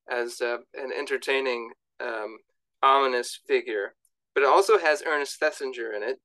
as 0.09 0.41
uh, 0.41 0.57
an 0.75 0.91
entertaining, 0.97 1.71
um, 1.99 2.37
ominous 2.81 3.39
figure. 3.47 3.95
But 4.33 4.43
it 4.43 4.49
also 4.49 4.77
has 4.77 5.03
Ernest 5.05 5.39
Thesiger 5.39 5.95
in 5.95 6.03
it, 6.03 6.19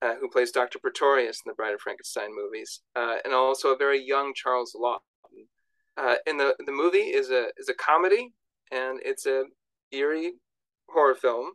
uh, 0.00 0.14
who 0.20 0.28
plays 0.28 0.50
Dr. 0.50 0.78
Pretorius 0.78 1.40
in 1.44 1.50
the 1.50 1.54
Bride 1.54 1.74
of 1.74 1.80
Frankenstein 1.80 2.34
movies, 2.34 2.80
uh, 2.96 3.16
and 3.24 3.32
also 3.34 3.68
a 3.68 3.76
very 3.76 4.02
young 4.04 4.32
Charles 4.34 4.76
Laughton. 4.78 5.46
Uh, 5.96 6.16
in 6.26 6.38
the 6.38 6.54
the 6.64 6.72
movie 6.72 6.98
is 6.98 7.30
a 7.30 7.48
is 7.58 7.68
a 7.68 7.74
comedy, 7.74 8.32
and 8.70 9.00
it's 9.04 9.26
a 9.26 9.44
eerie 9.92 10.32
horror 10.88 11.14
film. 11.14 11.50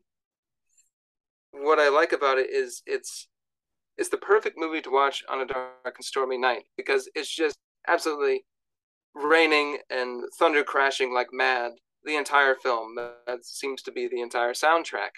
What 1.52 1.80
I 1.80 1.90
like 1.90 2.12
about 2.12 2.38
it 2.38 2.50
is 2.52 2.84
it's 2.86 3.28
it's 3.98 4.10
the 4.10 4.18
perfect 4.18 4.58
movie 4.58 4.82
to 4.82 4.92
watch 4.92 5.24
on 5.28 5.42
a 5.42 5.46
dark 5.46 5.96
and 5.96 6.06
stormy 6.06 6.38
night 6.38 6.64
because 6.78 7.10
it's 7.16 7.34
just 7.34 7.58
absolutely 7.88 8.46
raining 9.14 9.80
and 9.90 10.24
thunder 10.40 10.64
crashing 10.64 11.14
like 11.14 11.28
mad 11.32 11.72
the 12.04 12.16
entire 12.16 12.56
film. 12.56 12.96
That 12.96 13.46
seems 13.46 13.82
to 13.84 13.92
be 13.92 14.08
the 14.08 14.22
entire 14.22 14.54
soundtrack. 14.54 15.12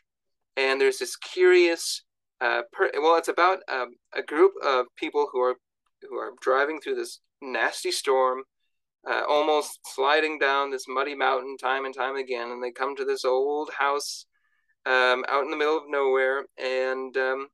And 0.57 0.79
there's 0.79 0.97
this 0.97 1.15
curious, 1.15 2.03
uh, 2.41 2.63
per- 2.71 2.91
well, 2.95 3.17
it's 3.17 3.27
about 3.27 3.59
um, 3.71 3.89
a 4.13 4.21
group 4.21 4.53
of 4.63 4.85
people 4.97 5.29
who 5.31 5.39
are 5.41 5.55
who 6.09 6.15
are 6.17 6.31
driving 6.41 6.79
through 6.79 6.95
this 6.95 7.19
nasty 7.41 7.91
storm, 7.91 8.43
uh, 9.09 9.23
almost 9.27 9.79
sliding 9.85 10.39
down 10.39 10.71
this 10.71 10.85
muddy 10.87 11.13
mountain 11.15 11.57
time 11.57 11.85
and 11.85 11.93
time 11.93 12.15
again. 12.15 12.51
And 12.51 12.63
they 12.63 12.71
come 12.71 12.95
to 12.95 13.05
this 13.05 13.25
old 13.25 13.69
house 13.77 14.25
um, 14.85 15.25
out 15.27 15.43
in 15.43 15.51
the 15.51 15.57
middle 15.57 15.77
of 15.77 15.83
nowhere, 15.87 16.45
and 16.57 17.15
um, 17.17 17.47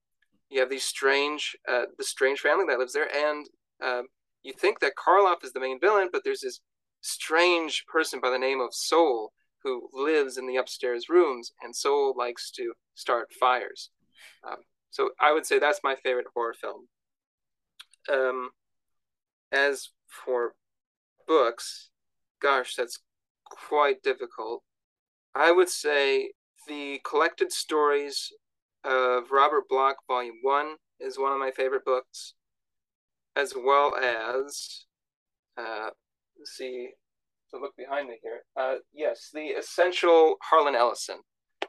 you 0.50 0.60
have 0.60 0.69
these 0.69 0.84
strange, 0.84 1.56
uh, 1.67 1.86
the 1.98 2.04
strange 2.04 2.39
family 2.39 2.65
that 2.67 2.80
lives 2.80 2.93
there, 2.93 3.10
and 3.13 3.45
uh, 3.84 4.04
you 4.45 4.53
think 4.53 4.79
that 4.79 4.95
Karloff 4.95 5.43
is 5.43 5.53
the 5.53 5.60
main 5.60 5.79
villain, 5.79 6.10
but 6.12 6.23
there's 6.23 6.41
this 6.41 6.62
strange 7.01 7.86
person 7.88 8.19
by 8.19 8.29
the 8.29 8.38
name 8.38 8.62
of 8.62 8.73
Saul 8.73 9.34
who 9.63 9.89
lives 9.91 10.38
in 10.38 10.47
the 10.47 10.58
upstairs 10.58 11.10
rooms, 11.10 11.51
and 11.63 11.75
Saul 11.75 12.13
likes 12.15 12.51
to 12.51 12.73
start 12.93 13.34
fires. 13.34 13.89
Um, 14.47 14.58
so 14.91 15.10
I 15.19 15.34
would 15.34 15.47
say 15.47 15.58
that's 15.58 15.79
my 15.84 15.95
favorite 15.95 16.27
horror 16.36 16.53
film. 16.53 16.88
Um, 18.08 18.51
as 19.51 19.89
for 20.08 20.53
books, 21.27 21.89
gosh, 22.39 22.75
that's 22.75 22.99
quite 23.45 24.03
difficult. 24.03 24.62
I 25.34 25.51
would 25.51 25.69
say 25.69 26.34
the 26.67 27.01
collected 27.03 27.51
stories 27.51 28.31
of 28.84 29.31
Robert 29.31 29.67
Bloch, 29.67 29.97
Volume 30.08 30.38
One, 30.43 30.75
is 30.99 31.17
one 31.17 31.31
of 31.31 31.39
my 31.39 31.49
favorite 31.49 31.84
books 31.84 32.36
as 33.36 33.54
well 33.56 33.95
as, 33.95 34.86
uh, 35.58 35.89
let's 36.38 36.52
see, 36.58 36.89
to 37.52 37.60
look 37.60 37.76
behind 37.78 38.08
me 38.08 38.17
here. 38.21 38.43
Uh, 38.60 38.76
yes, 38.93 39.30
the 39.34 39.48
essential 39.48 40.36
Harlan 40.41 40.76
Ellison. 40.76 41.17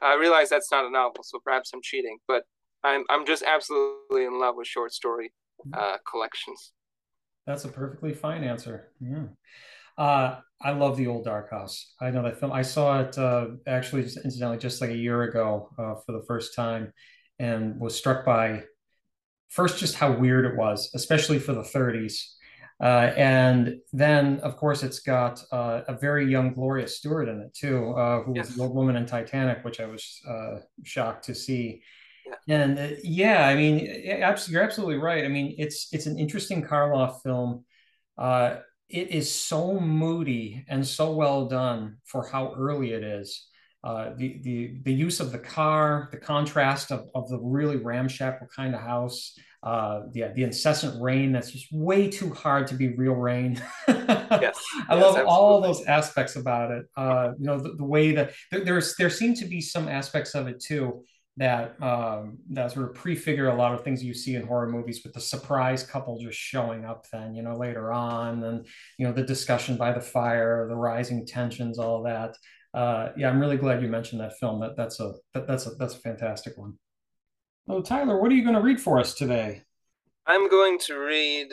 I 0.02 0.14
realize 0.14 0.50
that's 0.50 0.70
not 0.70 0.84
a 0.84 0.90
novel, 0.90 1.22
so 1.22 1.38
perhaps 1.44 1.70
I'm 1.72 1.80
cheating, 1.82 2.18
but 2.28 2.42
I'm 2.84 3.04
I'm 3.08 3.26
just 3.26 3.42
absolutely 3.42 4.24
in 4.24 4.38
love 4.38 4.54
with 4.56 4.66
short 4.66 4.92
story 4.92 5.32
uh, 5.72 5.96
collections. 6.10 6.72
That's 7.46 7.64
a 7.64 7.68
perfectly 7.68 8.12
fine 8.12 8.44
answer. 8.44 8.92
Yeah. 9.00 9.24
Uh, 9.96 10.40
I 10.60 10.72
love 10.72 10.96
the 10.96 11.06
old 11.06 11.24
Dark 11.24 11.50
House. 11.50 11.94
I 12.00 12.10
know 12.10 12.22
that 12.22 12.38
film. 12.38 12.52
I 12.52 12.62
saw 12.62 13.00
it 13.00 13.16
uh, 13.16 13.46
actually, 13.66 14.02
incidentally, 14.02 14.58
just 14.58 14.80
like 14.80 14.90
a 14.90 14.96
year 14.96 15.22
ago 15.22 15.70
uh, 15.78 15.94
for 16.04 16.12
the 16.12 16.24
first 16.26 16.54
time, 16.54 16.92
and 17.38 17.80
was 17.80 17.96
struck 17.96 18.24
by 18.24 18.64
first 19.48 19.78
just 19.78 19.94
how 19.94 20.12
weird 20.12 20.44
it 20.44 20.56
was, 20.56 20.90
especially 20.94 21.38
for 21.38 21.52
the 21.52 21.62
30s. 21.62 22.22
Uh, 22.78 23.10
and 23.16 23.78
then, 23.92 24.38
of 24.40 24.56
course, 24.56 24.82
it's 24.82 25.00
got 25.00 25.42
uh, 25.50 25.80
a 25.88 25.94
very 25.94 26.30
young 26.30 26.52
Gloria 26.52 26.86
Stuart 26.86 27.28
in 27.28 27.40
it 27.40 27.54
too, 27.54 27.92
uh, 27.92 28.22
who 28.22 28.34
yes. 28.34 28.48
was 28.48 28.56
the 28.56 28.62
old 28.62 28.74
woman 28.74 28.96
in 28.96 29.06
Titanic, 29.06 29.64
which 29.64 29.80
I 29.80 29.86
was 29.86 30.20
uh, 30.28 30.58
shocked 30.84 31.24
to 31.24 31.34
see. 31.34 31.82
Yeah. 32.46 32.56
And 32.60 32.78
uh, 32.78 32.88
yeah, 33.02 33.46
I 33.46 33.54
mean, 33.54 33.78
you're 34.04 34.62
absolutely 34.62 34.98
right. 34.98 35.24
I 35.24 35.28
mean, 35.28 35.54
it's 35.58 35.88
it's 35.92 36.06
an 36.06 36.18
interesting 36.18 36.62
Karloff 36.62 37.22
film. 37.22 37.64
Uh, 38.18 38.56
it 38.88 39.10
is 39.10 39.32
so 39.32 39.80
moody 39.80 40.64
and 40.68 40.86
so 40.86 41.12
well 41.12 41.48
done 41.48 41.96
for 42.04 42.26
how 42.26 42.54
early 42.56 42.92
it 42.92 43.02
is. 43.02 43.46
Uh, 43.86 44.12
the 44.16 44.40
the 44.42 44.80
the 44.82 44.92
use 44.92 45.20
of 45.20 45.30
the 45.30 45.38
car, 45.38 46.08
the 46.10 46.16
contrast 46.16 46.90
of, 46.90 47.08
of 47.14 47.28
the 47.28 47.38
really 47.38 47.76
ramshackle 47.76 48.48
kind 48.48 48.74
of 48.74 48.80
house, 48.80 49.38
uh, 49.62 50.00
the 50.10 50.24
the 50.34 50.42
incessant 50.42 51.00
rain 51.00 51.30
that's 51.30 51.52
just 51.52 51.68
way 51.70 52.10
too 52.10 52.34
hard 52.34 52.66
to 52.66 52.74
be 52.74 52.96
real 52.96 53.12
rain. 53.12 53.54
yes, 53.86 54.02
I 54.28 54.40
yes, 54.40 54.56
love 54.90 54.90
absolutely. 54.90 55.22
all 55.22 55.60
those 55.60 55.84
aspects 55.84 56.34
about 56.34 56.72
it. 56.72 56.86
Uh, 56.96 57.30
you 57.38 57.46
know, 57.46 57.60
the, 57.60 57.74
the 57.74 57.84
way 57.84 58.10
that 58.10 58.32
there's 58.50 58.96
there 58.96 59.08
seem 59.08 59.34
to 59.34 59.44
be 59.44 59.60
some 59.60 59.86
aspects 59.86 60.34
of 60.34 60.48
it 60.48 60.58
too 60.58 61.04
that 61.36 61.80
um, 61.82 62.38
that 62.50 62.72
sort 62.72 62.90
of 62.90 62.94
prefigure 62.96 63.50
a 63.50 63.54
lot 63.54 63.72
of 63.72 63.84
things 63.84 64.02
you 64.02 64.14
see 64.14 64.34
in 64.34 64.46
horror 64.46 64.68
movies 64.68 65.02
with 65.04 65.12
the 65.12 65.20
surprise 65.20 65.84
couple 65.84 66.18
just 66.18 66.38
showing 66.38 66.84
up 66.84 67.06
then 67.12 67.34
you 67.34 67.42
know 67.42 67.54
later 67.54 67.92
on 67.92 68.42
and 68.42 68.66
you 68.98 69.06
know 69.06 69.12
the 69.12 69.22
discussion 69.22 69.76
by 69.76 69.92
the 69.92 70.00
fire 70.00 70.66
the 70.68 70.74
rising 70.74 71.26
tensions 71.26 71.78
all 71.78 72.02
that 72.02 72.34
uh, 72.76 73.12
yeah 73.16 73.28
i'm 73.28 73.40
really 73.40 73.56
glad 73.56 73.82
you 73.82 73.88
mentioned 73.88 74.20
that 74.20 74.38
film. 74.38 74.60
That 74.60 74.76
that's 74.76 75.00
a 75.00 75.14
that, 75.34 75.46
that's 75.46 75.66
a 75.66 75.70
that's 75.70 75.94
a 75.94 75.98
fantastic 75.98 76.56
one. 76.56 76.74
Oh 77.68 77.82
Tylor 77.82 78.20
what 78.20 78.30
are 78.30 78.34
you 78.34 78.42
going 78.42 78.54
to 78.54 78.60
read 78.60 78.80
for 78.80 78.98
us 79.00 79.14
today? 79.14 79.62
I'm 80.26 80.48
going 80.48 80.78
to 80.86 80.98
read 80.98 81.48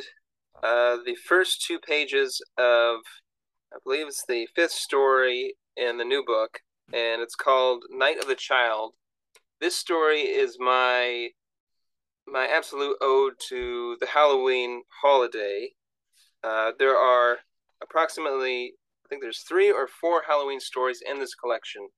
uh, 0.61 0.97
the 1.05 1.15
first 1.27 1.65
two 1.65 1.79
pages 1.79 2.41
of 2.57 2.99
i 3.73 3.77
believe 3.83 4.07
it's 4.07 4.23
the 4.27 4.47
fifth 4.55 4.71
story 4.71 5.55
in 5.75 5.97
the 5.97 6.05
new 6.05 6.23
book 6.25 6.59
and 6.91 7.21
it's 7.21 7.35
called 7.35 7.85
night 7.89 8.19
of 8.19 8.27
the 8.27 8.35
child. 8.35 8.93
This 9.61 9.75
story 9.75 10.21
is 10.21 10.57
my 10.59 11.29
my 12.27 12.47
absolute 12.47 12.97
ode 13.01 13.33
to 13.49 13.97
the 13.99 14.07
Halloween 14.07 14.83
holiday. 15.01 15.71
Uh, 16.43 16.71
there 16.79 16.97
are 16.97 17.37
approximately, 17.81 18.73
think 19.13 19.21
there's 19.21 19.43
three 19.47 19.71
or 19.71 19.87
four 19.87 20.23
Halloween 20.27 20.59
stories 20.59 21.01
in 21.07 21.19
this 21.19 21.35
collection. 21.35 21.89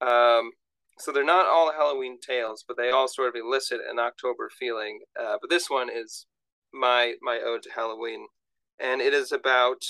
Um, 0.00 0.50
so 0.98 1.10
they're 1.10 1.24
not 1.24 1.46
all 1.46 1.72
Halloween 1.72 2.18
tales, 2.20 2.64
but 2.66 2.76
they 2.76 2.90
all 2.90 3.08
sort 3.08 3.28
of 3.28 3.34
elicit 3.34 3.80
an 3.90 3.98
October 3.98 4.50
feeling. 4.50 5.00
Uh, 5.18 5.36
but 5.40 5.48
this 5.48 5.70
one 5.70 5.88
is 5.92 6.26
my 6.72 7.14
my 7.22 7.40
ode 7.44 7.62
to 7.62 7.70
Halloween, 7.74 8.26
and 8.78 9.00
it 9.00 9.14
is 9.14 9.32
about 9.32 9.82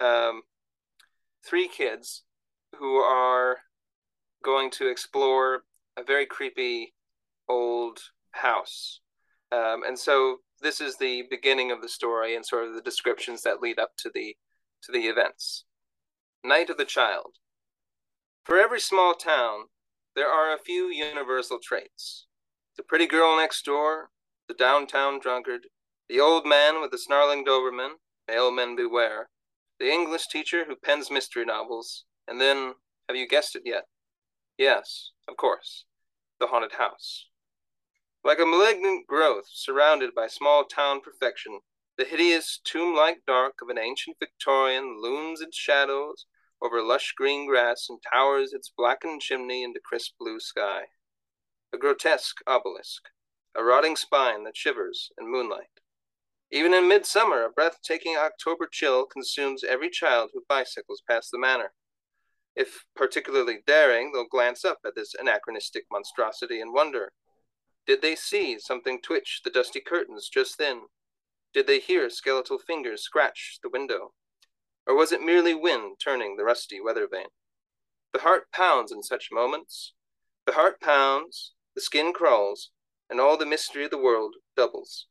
um, 0.00 0.42
three 1.44 1.68
kids 1.68 2.22
who 2.78 2.96
are 2.96 3.58
going 4.44 4.70
to 4.70 4.88
explore 4.88 5.62
a 5.96 6.04
very 6.04 6.26
creepy 6.26 6.94
old 7.48 7.98
house. 8.30 9.00
Um, 9.50 9.82
and 9.86 9.98
so 9.98 10.38
this 10.60 10.80
is 10.80 10.96
the 10.96 11.24
beginning 11.30 11.70
of 11.70 11.82
the 11.82 11.88
story 11.88 12.36
and 12.36 12.46
sort 12.46 12.68
of 12.68 12.74
the 12.74 12.82
descriptions 12.82 13.42
that 13.42 13.60
lead 13.60 13.78
up 13.78 13.90
to 13.98 14.10
the 14.14 14.36
to 14.84 14.92
the 14.92 15.06
events. 15.08 15.64
Night 16.46 16.70
of 16.70 16.76
the 16.76 16.84
Child. 16.84 17.38
For 18.44 18.56
every 18.56 18.78
small 18.78 19.14
town, 19.14 19.64
there 20.14 20.28
are 20.28 20.54
a 20.54 20.60
few 20.60 20.86
universal 20.86 21.58
traits. 21.60 22.28
The 22.76 22.84
pretty 22.84 23.08
girl 23.08 23.36
next 23.36 23.64
door, 23.64 24.10
the 24.46 24.54
downtown 24.54 25.18
drunkard, 25.18 25.66
the 26.08 26.20
old 26.20 26.46
man 26.46 26.80
with 26.80 26.92
the 26.92 26.98
snarling 26.98 27.44
Doberman, 27.44 27.94
male 28.28 28.52
men 28.52 28.76
beware, 28.76 29.28
the 29.80 29.90
English 29.90 30.28
teacher 30.28 30.66
who 30.66 30.76
pens 30.76 31.10
mystery 31.10 31.44
novels, 31.44 32.04
and 32.28 32.40
then, 32.40 32.74
have 33.08 33.16
you 33.16 33.26
guessed 33.26 33.56
it 33.56 33.62
yet? 33.64 33.86
Yes, 34.56 35.10
of 35.26 35.36
course, 35.36 35.84
the 36.38 36.46
haunted 36.46 36.74
house. 36.78 37.26
Like 38.22 38.38
a 38.38 38.46
malignant 38.46 39.08
growth 39.08 39.46
surrounded 39.50 40.14
by 40.14 40.28
small 40.28 40.64
town 40.64 41.00
perfection, 41.00 41.58
the 41.98 42.04
hideous 42.04 42.60
tomb 42.62 42.94
like 42.94 43.26
dark 43.26 43.54
of 43.60 43.68
an 43.68 43.78
ancient 43.78 44.18
Victorian 44.20 45.00
looms 45.02 45.40
its 45.40 45.56
shadows 45.56 46.24
over 46.62 46.82
lush 46.82 47.12
green 47.16 47.46
grass 47.46 47.86
and 47.88 47.98
towers 48.12 48.52
its 48.52 48.72
blackened 48.76 49.20
chimney 49.20 49.62
into 49.62 49.80
crisp 49.84 50.14
blue 50.18 50.40
sky. 50.40 50.84
A 51.72 51.78
grotesque 51.78 52.38
obelisk, 52.46 53.02
a 53.54 53.62
rotting 53.62 53.96
spine 53.96 54.44
that 54.44 54.56
shivers 54.56 55.10
in 55.18 55.30
moonlight. 55.30 55.80
Even 56.50 56.72
in 56.72 56.88
midsummer, 56.88 57.44
a 57.44 57.50
breathtaking 57.50 58.16
October 58.16 58.68
chill 58.70 59.04
consumes 59.04 59.64
every 59.64 59.90
child 59.90 60.30
who 60.32 60.44
bicycles 60.48 61.02
past 61.08 61.30
the 61.30 61.38
manor. 61.38 61.72
If 62.54 62.86
particularly 62.94 63.58
daring, 63.66 64.12
they'll 64.12 64.26
glance 64.26 64.64
up 64.64 64.78
at 64.86 64.94
this 64.94 65.14
anachronistic 65.14 65.84
monstrosity 65.90 66.60
and 66.60 66.72
wonder 66.72 67.12
Did 67.86 68.00
they 68.00 68.14
see 68.14 68.58
something 68.58 69.00
twitch 69.02 69.40
the 69.44 69.50
dusty 69.50 69.80
curtains 69.80 70.28
just 70.28 70.56
then? 70.56 70.82
Did 71.52 71.66
they 71.66 71.80
hear 71.80 72.08
skeletal 72.08 72.58
fingers 72.58 73.02
scratch 73.02 73.58
the 73.62 73.68
window? 73.68 74.14
Or 74.86 74.94
was 74.94 75.12
it 75.12 75.20
merely 75.20 75.54
wind 75.54 75.96
turning 76.02 76.36
the 76.36 76.44
rusty 76.44 76.80
weather 76.80 77.08
vane? 77.10 77.26
The 78.12 78.20
heart 78.20 78.50
pounds 78.52 78.92
in 78.92 79.02
such 79.02 79.28
moments. 79.32 79.94
The 80.46 80.52
heart 80.52 80.80
pounds, 80.80 81.54
the 81.74 81.80
skin 81.80 82.12
crawls, 82.12 82.70
and 83.10 83.20
all 83.20 83.36
the 83.36 83.46
mystery 83.46 83.84
of 83.84 83.90
the 83.90 83.98
world 83.98 84.36
doubles. 84.56 85.06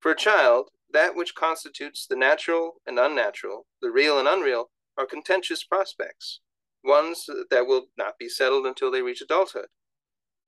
For 0.00 0.10
a 0.10 0.16
child, 0.16 0.70
that 0.90 1.14
which 1.14 1.34
constitutes 1.34 2.06
the 2.06 2.16
natural 2.16 2.80
and 2.86 2.98
unnatural, 2.98 3.66
the 3.82 3.90
real 3.90 4.18
and 4.18 4.28
unreal, 4.28 4.70
are 4.96 5.06
contentious 5.06 5.64
prospects 5.64 6.40
ones 6.84 7.26
that 7.50 7.66
will 7.66 7.86
not 7.96 8.18
be 8.18 8.28
settled 8.28 8.66
until 8.66 8.90
they 8.90 9.02
reach 9.02 9.22
adulthood. 9.22 9.68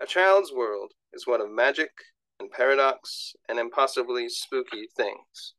A 0.00 0.06
child's 0.06 0.52
world 0.52 0.92
is 1.12 1.26
one 1.26 1.40
of 1.40 1.50
magic 1.50 1.90
and 2.38 2.50
paradox 2.50 3.34
and 3.48 3.58
impossibly 3.58 4.28
spooky 4.28 4.88
things. 4.94 5.54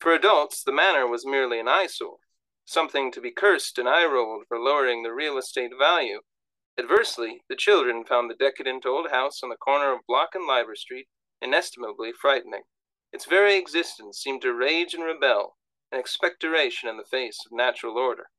For 0.00 0.12
adults, 0.12 0.62
the 0.62 0.72
manor 0.72 1.06
was 1.06 1.26
merely 1.26 1.58
an 1.58 1.66
eyesore, 1.66 2.18
something 2.64 3.10
to 3.12 3.20
be 3.20 3.32
cursed 3.32 3.78
and 3.78 3.88
eye 3.88 4.04
rolled 4.04 4.44
for 4.46 4.58
lowering 4.58 5.02
the 5.02 5.12
real 5.12 5.36
estate 5.36 5.72
value. 5.76 6.20
Adversely, 6.78 7.42
the 7.48 7.56
children 7.56 8.04
found 8.04 8.30
the 8.30 8.36
decadent 8.36 8.86
old 8.86 9.10
house 9.10 9.42
on 9.42 9.48
the 9.48 9.56
corner 9.56 9.92
of 9.92 10.06
Block 10.06 10.36
and 10.36 10.46
Liver 10.46 10.76
Street 10.76 11.08
inestimably 11.42 12.12
frightening. 12.12 12.62
Its 13.12 13.24
very 13.24 13.56
existence 13.56 14.18
seemed 14.18 14.42
to 14.42 14.54
rage 14.54 14.94
and 14.94 15.02
rebel, 15.02 15.56
an 15.90 15.98
expectoration 15.98 16.88
in 16.88 16.96
the 16.96 17.04
face 17.04 17.38
of 17.44 17.56
natural 17.56 17.96
order. 17.96 18.30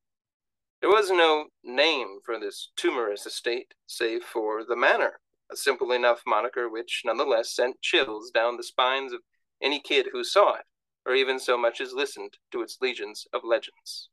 There 0.79 0.89
was 0.89 1.11
no 1.11 1.47
name 1.61 2.19
for 2.23 2.39
this 2.39 2.71
tumorous 2.77 3.25
estate 3.25 3.73
save 3.85 4.23
for 4.23 4.63
the 4.63 4.77
manor, 4.77 5.19
a 5.51 5.57
simple 5.57 5.91
enough 5.91 6.21
moniker 6.25 6.69
which 6.69 7.01
nonetheless 7.03 7.53
sent 7.53 7.81
chills 7.81 8.31
down 8.31 8.55
the 8.55 8.63
spines 8.63 9.11
of 9.11 9.21
any 9.61 9.81
kid 9.81 10.07
who 10.13 10.23
saw 10.23 10.53
it, 10.53 10.65
or 11.09 11.15
even 11.15 11.39
so 11.39 11.57
much 11.57 11.81
as 11.81 11.91
listened 11.91 12.37
to 12.51 12.61
its 12.61 12.77
legions 12.81 13.25
of 13.33 13.41
legends. 13.43 14.09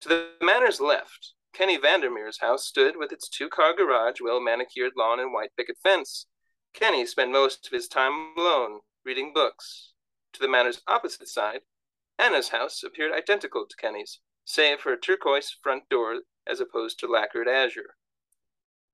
To 0.00 0.08
the 0.08 0.30
manor's 0.42 0.80
left, 0.80 1.34
Kenny 1.54 1.76
Vandermeer's 1.76 2.40
house 2.40 2.66
stood 2.66 2.96
with 2.96 3.12
its 3.12 3.28
two 3.28 3.48
car 3.48 3.72
garage, 3.72 4.20
well 4.20 4.40
manicured 4.40 4.94
lawn, 4.96 5.20
and 5.20 5.32
white 5.32 5.50
picket 5.56 5.76
fence. 5.80 6.26
Kenny 6.74 7.06
spent 7.06 7.30
most 7.30 7.68
of 7.68 7.72
his 7.72 7.86
time 7.86 8.32
alone, 8.36 8.80
reading 9.04 9.32
books. 9.32 9.92
To 10.32 10.40
the 10.40 10.48
manor's 10.48 10.82
opposite 10.88 11.28
side, 11.28 11.60
Anna's 12.18 12.48
house 12.48 12.82
appeared 12.82 13.12
identical 13.12 13.64
to 13.68 13.76
Kenny's, 13.76 14.18
save 14.44 14.80
for 14.80 14.92
a 14.92 15.00
turquoise 15.00 15.56
front 15.62 15.88
door 15.88 16.22
as 16.48 16.58
opposed 16.58 16.98
to 16.98 17.06
lacquered 17.06 17.46
azure. 17.46 17.94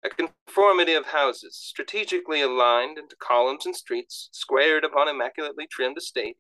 A 0.05 0.11
conformity 0.11 0.93
of 0.93 1.07
houses, 1.07 1.57
strategically 1.57 2.43
aligned 2.43 2.99
into 2.99 3.17
columns 3.17 3.65
and 3.65 3.75
streets, 3.75 4.29
squared 4.31 4.85
upon 4.85 5.09
immaculately 5.09 5.67
trimmed 5.67 5.97
estate, 5.97 6.37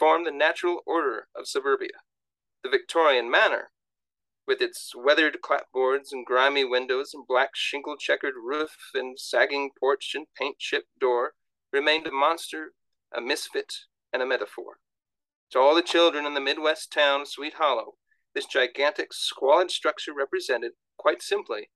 formed 0.00 0.26
the 0.26 0.32
natural 0.32 0.80
order 0.86 1.28
of 1.36 1.46
suburbia. 1.46 1.90
The 2.64 2.70
Victorian 2.70 3.30
manor, 3.30 3.70
with 4.46 4.62
its 4.62 4.92
weathered 4.96 5.36
clapboards 5.44 6.10
and 6.10 6.24
grimy 6.24 6.64
windows 6.64 7.12
and 7.12 7.26
black 7.26 7.50
shingle 7.54 7.98
checkered 7.98 8.32
roof 8.42 8.74
and 8.94 9.20
sagging 9.20 9.72
porch 9.78 10.12
and 10.14 10.26
paint 10.34 10.58
chipped 10.58 10.98
door, 10.98 11.34
remained 11.70 12.06
a 12.06 12.12
monster, 12.12 12.72
a 13.14 13.20
misfit, 13.20 13.74
and 14.10 14.22
a 14.22 14.26
metaphor. 14.26 14.78
To 15.50 15.58
all 15.58 15.74
the 15.74 15.82
children 15.82 16.24
in 16.24 16.32
the 16.32 16.40
Midwest 16.40 16.90
town 16.90 17.20
of 17.20 17.28
Sweet 17.28 17.54
Hollow, 17.58 17.96
this 18.34 18.46
gigantic, 18.46 19.12
squalid 19.12 19.70
structure 19.70 20.14
represented, 20.14 20.72
quite 20.96 21.20
simply, 21.20 21.68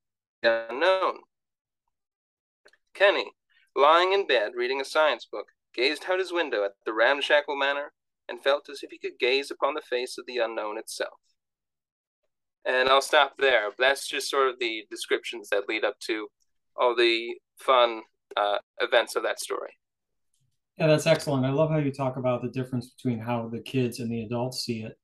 the 0.43 0.65
unknown. 0.71 1.19
Kenny, 2.95 3.33
lying 3.77 4.15
in 4.15 4.27
bed 4.27 4.53
reading 4.57 4.81
a 4.81 4.85
science 4.85 5.27
book, 5.31 5.49
gazed 5.75 6.07
out 6.09 6.21
his 6.21 6.33
window 6.33 6.65
at 6.65 6.73
the 6.87 6.95
ramshackle 6.95 7.57
manor 7.57 7.93
and 8.29 8.43
felt 8.43 8.69
as 8.71 8.83
if 8.83 8.91
he 8.91 8.99
could 8.99 9.19
gaze 9.19 9.51
upon 9.51 9.75
the 9.75 9.83
face 9.83 10.19
of 10.19 10.27
the 10.27 10.39
unknown 10.39 10.79
itself. 10.79 11.19
And 12.67 12.89
I'll 12.89 13.03
stop 13.03 13.35
there. 13.39 13.71
That's 13.79 14.09
just 14.09 14.31
sort 14.31 14.49
of 14.49 14.59
the 14.59 14.87
descriptions 14.91 15.51
that 15.51 15.69
lead 15.69 15.85
up 15.85 15.99
to 16.07 16.29
all 16.77 16.97
the 16.97 17.35
fun 17.59 18.03
uh, 18.37 18.59
events 18.81 19.17
of 19.17 19.23
that 19.23 19.41
story. 19.41 19.71
Yeah, 20.79 20.89
that's 20.89 21.07
excellent. 21.07 21.47
I 21.47 21.51
love 21.51 21.71
how 21.71 21.77
you 21.77 21.93
talk 21.93 22.17
about 22.17 22.43
the 22.43 22.49
difference 22.49 22.91
between 22.91 23.21
how 23.21 23.49
the 23.49 23.61
kids 23.61 24.01
and 24.01 24.11
the 24.11 24.23
adults 24.23 24.65
see 24.65 24.83
it. 24.83 24.97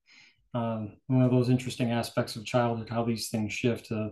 Um, 0.52 0.96
one 1.06 1.22
of 1.22 1.30
those 1.30 1.48
interesting 1.48 1.92
aspects 1.92 2.35
of 2.35 2.44
childhood, 2.44 2.88
how 2.88 3.04
these 3.04 3.28
things 3.28 3.52
shift, 3.52 3.92
uh, 3.92 4.09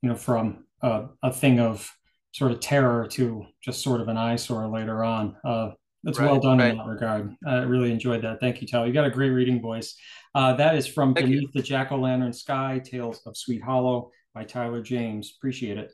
you 0.00 0.08
know, 0.08 0.14
from 0.14 0.64
uh, 0.80 1.08
a 1.22 1.32
thing 1.32 1.60
of 1.60 1.90
sort 2.32 2.50
of 2.50 2.60
terror 2.60 3.06
to 3.08 3.44
just 3.62 3.82
sort 3.82 4.00
of 4.00 4.08
an 4.08 4.16
eyesore 4.16 4.68
later 4.68 5.04
on. 5.04 5.36
Uh, 5.44 5.70
that's 6.04 6.18
right, 6.18 6.30
well 6.30 6.40
done 6.40 6.58
right. 6.58 6.72
in 6.72 6.78
that 6.78 6.86
regard. 6.86 7.34
I 7.46 7.62
really 7.62 7.92
enjoyed 7.92 8.22
that. 8.22 8.40
Thank 8.40 8.60
you, 8.60 8.66
Tylor. 8.66 8.86
You 8.86 8.92
got 8.92 9.06
a 9.06 9.10
great 9.10 9.30
reading 9.30 9.60
voice. 9.60 9.94
Uh, 10.34 10.54
that 10.54 10.74
is 10.74 10.86
from 10.86 11.14
Thank 11.14 11.26
Beneath 11.26 11.42
you. 11.42 11.50
the 11.54 11.62
Jack 11.62 11.92
O' 11.92 11.96
Lantern 11.96 12.32
Sky 12.32 12.80
Tales 12.84 13.20
of 13.26 13.36
Sweet 13.36 13.62
Hollow 13.62 14.10
by 14.34 14.44
Tylor 14.44 14.82
James. 14.82 15.34
Appreciate 15.36 15.78
it. 15.78 15.92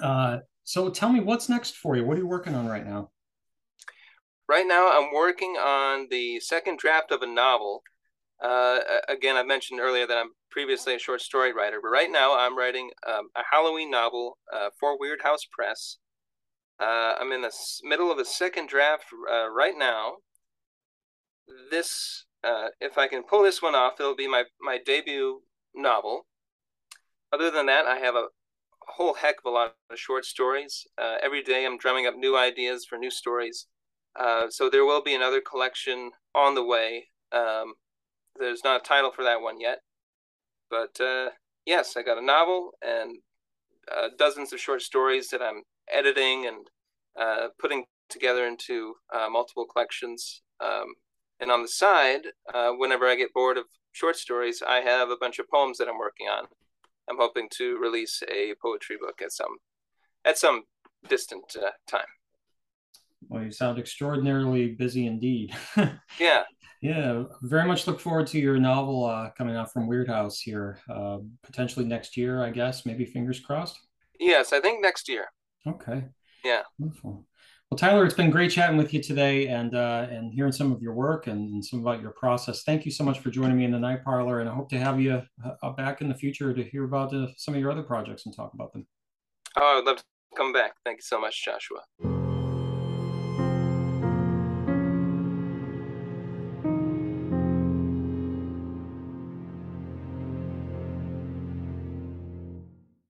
Uh, 0.00 0.38
so 0.64 0.90
tell 0.90 1.10
me 1.10 1.20
what's 1.20 1.48
next 1.48 1.76
for 1.76 1.96
you? 1.96 2.04
What 2.04 2.16
are 2.16 2.20
you 2.20 2.26
working 2.26 2.54
on 2.54 2.66
right 2.66 2.86
now? 2.86 3.10
Right 4.48 4.66
now, 4.66 4.90
I'm 4.92 5.14
working 5.14 5.56
on 5.56 6.08
the 6.10 6.40
second 6.40 6.78
draft 6.78 7.10
of 7.12 7.22
a 7.22 7.26
novel. 7.26 7.82
Uh, 8.42 8.80
again, 9.08 9.36
I 9.36 9.44
mentioned 9.44 9.80
earlier 9.80 10.06
that 10.06 10.18
I'm 10.18 10.30
previously 10.50 10.94
a 10.94 10.98
short 10.98 11.20
story 11.20 11.52
writer, 11.52 11.78
but 11.80 11.88
right 11.88 12.10
now 12.10 12.36
I'm 12.36 12.58
writing 12.58 12.90
um, 13.06 13.28
a 13.36 13.42
Halloween 13.50 13.90
novel 13.90 14.38
uh, 14.52 14.68
for 14.78 14.98
Weird 14.98 15.22
House 15.22 15.46
Press. 15.50 15.98
Uh, 16.82 17.14
I'm 17.20 17.30
in 17.30 17.42
the 17.42 17.52
middle 17.84 18.10
of 18.10 18.18
the 18.18 18.24
second 18.24 18.68
draft 18.68 19.04
uh, 19.30 19.48
right 19.50 19.74
now. 19.78 20.14
This, 21.70 22.24
uh, 22.42 22.68
if 22.80 22.98
I 22.98 23.06
can 23.06 23.22
pull 23.22 23.44
this 23.44 23.62
one 23.62 23.76
off, 23.76 24.00
it'll 24.00 24.16
be 24.16 24.26
my, 24.26 24.44
my 24.60 24.78
debut 24.84 25.42
novel. 25.74 26.26
Other 27.32 27.52
than 27.52 27.66
that, 27.66 27.86
I 27.86 27.98
have 27.98 28.16
a 28.16 28.26
whole 28.80 29.14
heck 29.14 29.36
of 29.44 29.50
a 29.50 29.54
lot 29.54 29.76
of 29.90 29.98
short 29.98 30.24
stories. 30.24 30.84
Uh, 31.00 31.18
every 31.22 31.42
day 31.42 31.64
I'm 31.64 31.78
drumming 31.78 32.06
up 32.06 32.16
new 32.16 32.36
ideas 32.36 32.84
for 32.84 32.98
new 32.98 33.10
stories. 33.10 33.66
Uh, 34.18 34.48
so 34.50 34.68
there 34.68 34.84
will 34.84 35.02
be 35.02 35.14
another 35.14 35.40
collection 35.40 36.10
on 36.34 36.56
the 36.56 36.64
way. 36.64 37.06
Um, 37.30 37.74
there's 38.40 38.64
not 38.64 38.80
a 38.80 38.84
title 38.84 39.12
for 39.14 39.22
that 39.22 39.40
one 39.40 39.60
yet. 39.60 39.78
But 40.68 41.00
uh, 41.00 41.30
yes, 41.64 41.96
I 41.96 42.02
got 42.02 42.18
a 42.18 42.24
novel 42.24 42.72
and 42.82 43.18
dozens 44.18 44.52
of 44.52 44.58
short 44.58 44.82
stories 44.82 45.28
that 45.28 45.42
I'm 45.42 45.62
editing 45.92 46.46
and 46.46 46.66
uh, 47.18 47.48
putting 47.58 47.84
together 48.08 48.46
into 48.46 48.94
uh, 49.14 49.28
multiple 49.30 49.66
collections. 49.66 50.42
Um, 50.60 50.94
and 51.40 51.50
on 51.50 51.62
the 51.62 51.68
side, 51.68 52.22
whenever 52.76 53.06
I 53.06 53.16
get 53.16 53.34
bored 53.34 53.58
of 53.58 53.64
short 53.92 54.16
stories, 54.16 54.62
I 54.66 54.76
have 54.76 55.10
a 55.10 55.16
bunch 55.16 55.38
of 55.38 55.48
poems 55.48 55.78
that 55.78 55.88
I'm 55.88 55.98
working 55.98 56.28
on. 56.28 56.44
I'm 57.10 57.18
hoping 57.18 57.48
to 57.58 57.78
release 57.78 58.22
a 58.30 58.54
poetry 58.62 58.96
book 59.00 59.20
at 59.22 59.32
some 59.32 59.56
at 60.24 60.38
some 60.38 60.62
distant 61.08 61.56
uh, 61.56 61.70
time. 61.86 62.06
Well, 63.28 63.42
you 63.42 63.50
sound 63.50 63.78
extraordinarily 63.78 64.68
busy 64.68 65.06
indeed. 65.06 65.54
yeah. 66.18 66.42
Yeah, 66.80 67.24
very 67.42 67.68
much 67.68 67.86
look 67.86 68.00
forward 68.00 68.26
to 68.28 68.40
your 68.40 68.58
novel 68.58 69.04
uh, 69.04 69.30
coming 69.38 69.54
out 69.54 69.72
from 69.72 69.86
Weird 69.86 70.08
House 70.08 70.40
here, 70.40 70.80
uh, 70.90 71.18
potentially 71.44 71.84
next 71.84 72.16
year, 72.16 72.42
I 72.42 72.50
guess. 72.50 72.84
Maybe 72.84 73.04
fingers 73.04 73.38
crossed. 73.38 73.78
Yes, 74.18 74.52
I 74.52 74.58
think 74.58 74.82
next 74.82 75.08
year. 75.08 75.26
Okay. 75.64 76.04
Yeah. 76.44 76.62
Wonderful. 76.78 77.26
Well, 77.70 77.78
Tylor, 77.78 78.04
it's 78.04 78.14
been 78.14 78.30
great 78.30 78.50
chatting 78.50 78.76
with 78.76 78.92
you 78.92 79.02
today 79.02 79.46
and 79.48 79.74
uh, 79.74 80.06
and 80.10 80.30
hearing 80.30 80.52
some 80.52 80.72
of 80.72 80.82
your 80.82 80.92
work 80.92 81.26
and, 81.26 81.54
and, 81.54 81.64
some 81.64 81.80
about 81.80 82.02
your 82.02 82.10
process. 82.10 82.64
Thank 82.64 82.84
you 82.84 82.90
so 82.90 83.02
much 83.02 83.20
for 83.20 83.30
joining 83.30 83.56
me 83.56 83.64
in 83.64 83.70
the 83.70 83.78
night 83.78 84.04
parlor, 84.04 84.40
and 84.40 84.48
I 84.48 84.52
hope 84.52 84.68
to 84.70 84.78
have 84.78 85.00
you 85.00 85.22
uh, 85.42 85.70
back 85.70 86.02
in 86.02 86.08
the 86.10 86.14
future 86.14 86.52
to 86.52 86.62
hear 86.62 86.84
about 86.84 87.14
uh, 87.14 87.28
some 87.38 87.54
of 87.54 87.60
your 87.60 87.70
other 87.70 87.82
projects 87.82 88.26
and 88.26 88.36
talk 88.36 88.52
about 88.52 88.74
them. 88.74 88.86
Oh, 89.56 89.78
I'd 89.78 89.86
love 89.86 89.96
to 89.96 90.04
come 90.36 90.52
back. 90.52 90.72
Thank 90.84 90.98
you 90.98 91.02
so 91.02 91.18
much, 91.18 91.42
Joshua. 91.42 92.21